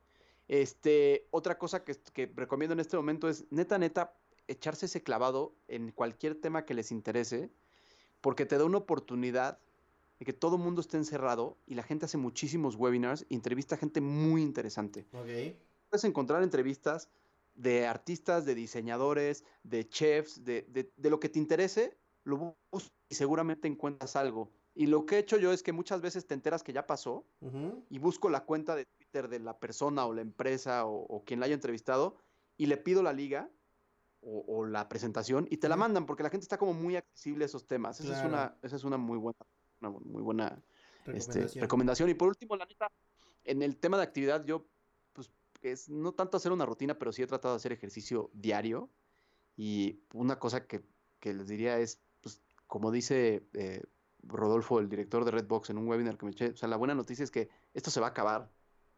[0.48, 4.14] Este, otra cosa que, que recomiendo en este momento es, neta, neta,
[4.48, 7.50] echarse ese clavado en cualquier tema que les interese,
[8.22, 9.58] porque te da una oportunidad
[10.20, 13.76] de que todo el mundo esté encerrado y la gente hace muchísimos webinars y entrevista
[13.76, 15.08] a gente muy interesante.
[15.14, 15.58] ok.
[15.90, 17.10] Puedes encontrar entrevistas
[17.56, 22.92] de artistas, de diseñadores, de chefs, de, de- de lo que te interese, lo buscas
[23.10, 24.52] y seguramente encuentras algo.
[24.74, 27.28] Y lo que he hecho yo es que muchas veces te enteras que ya pasó
[27.90, 31.40] y busco la cuenta de Twitter de la persona o la empresa o, o quien
[31.40, 32.18] la haya entrevistado
[32.58, 33.52] y le pido la liga
[34.22, 37.44] o, o la presentación y te la mandan porque la gente está como muy accesible
[37.44, 38.00] a esos temas.
[38.00, 39.38] Esa, es, una, esa es una muy buena,
[39.90, 40.62] una muy buena
[41.08, 41.62] este, Recomendación.
[41.62, 42.10] recomendación.
[42.10, 42.92] Y por último, la neta,
[43.44, 44.66] en el tema de actividad, yo,
[45.14, 45.32] pues,
[45.62, 48.90] es no tanto hacer una rutina, pero sí he tratado de hacer ejercicio diario.
[49.56, 50.84] Y una cosa que,
[51.20, 53.84] que les diría es, pues, como dice eh,
[54.24, 56.96] Rodolfo, el director de Redbox, en un webinar que me eché, o sea, la buena
[56.96, 58.50] noticia es que esto se va a acabar,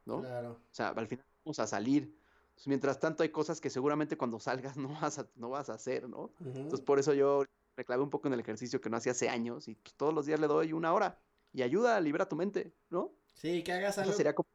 [0.05, 0.21] ¿no?
[0.21, 0.51] Claro.
[0.51, 2.15] O sea, al final vamos a salir.
[2.49, 5.73] Entonces, mientras tanto, hay cosas que seguramente cuando salgas no vas a, no vas a
[5.73, 6.31] hacer, ¿no?
[6.39, 6.51] Ujú.
[6.55, 7.43] Entonces, por eso yo
[7.78, 10.26] me clavé un poco en el ejercicio que no hacía hace años y todos los
[10.26, 11.19] días le doy una hora
[11.51, 13.13] y ayuda a liberar tu mente, ¿no?
[13.34, 14.49] Sí, que hagas Eso algo sería como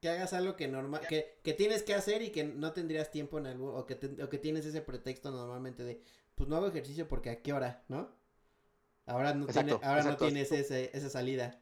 [0.00, 3.38] que hagas algo que normal, que, que tienes que hacer y que no tendrías tiempo
[3.38, 6.02] en algo, o que, o que tienes ese pretexto normalmente de,
[6.34, 8.14] pues no hago ejercicio porque a qué hora, ¿no?
[9.06, 9.46] Ahora no,
[9.82, 11.58] ahora no tienes ese, esa salida.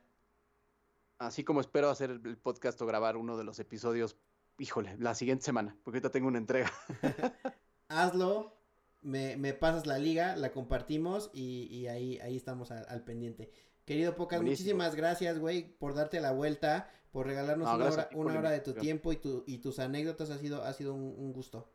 [1.18, 4.16] Así como espero hacer el podcast o grabar uno de los episodios,
[4.59, 6.73] híjole, la siguiente semana, porque ahorita tengo una entrega.
[7.89, 8.57] Hazlo,
[9.03, 13.51] me, me, pasas la liga, la compartimos y, y ahí, ahí estamos al, pendiente.
[13.85, 18.51] Querido Pocas, muchísimas gracias, güey, por darte la vuelta, por regalarnos una, hora, una hora,
[18.51, 20.31] de tu tiempo y, tu, y tus anécdotas.
[20.31, 21.69] Ha sido, ha sido un, gusto.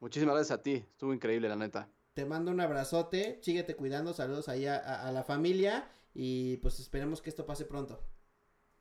[0.00, 1.88] Muchísimas gracias a ti, estuvo increíble, la neta.
[2.14, 7.30] Te mando un abrazote, síguete cuidando, saludos ahí a, la familia y pues esperemos que
[7.30, 8.00] esto pase pronto.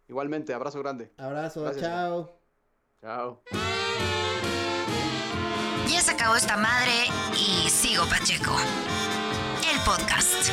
[0.08, 1.12] Igualmente, abrazo grande.
[1.18, 2.40] Abrazo, chao.
[3.00, 3.44] Chao.
[5.88, 6.92] Ya se acabó esta madre
[7.38, 8.56] y sigo Pacheco.
[9.72, 10.50] El podcast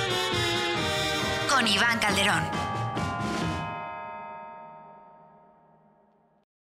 [1.49, 2.70] con Iván Calderón.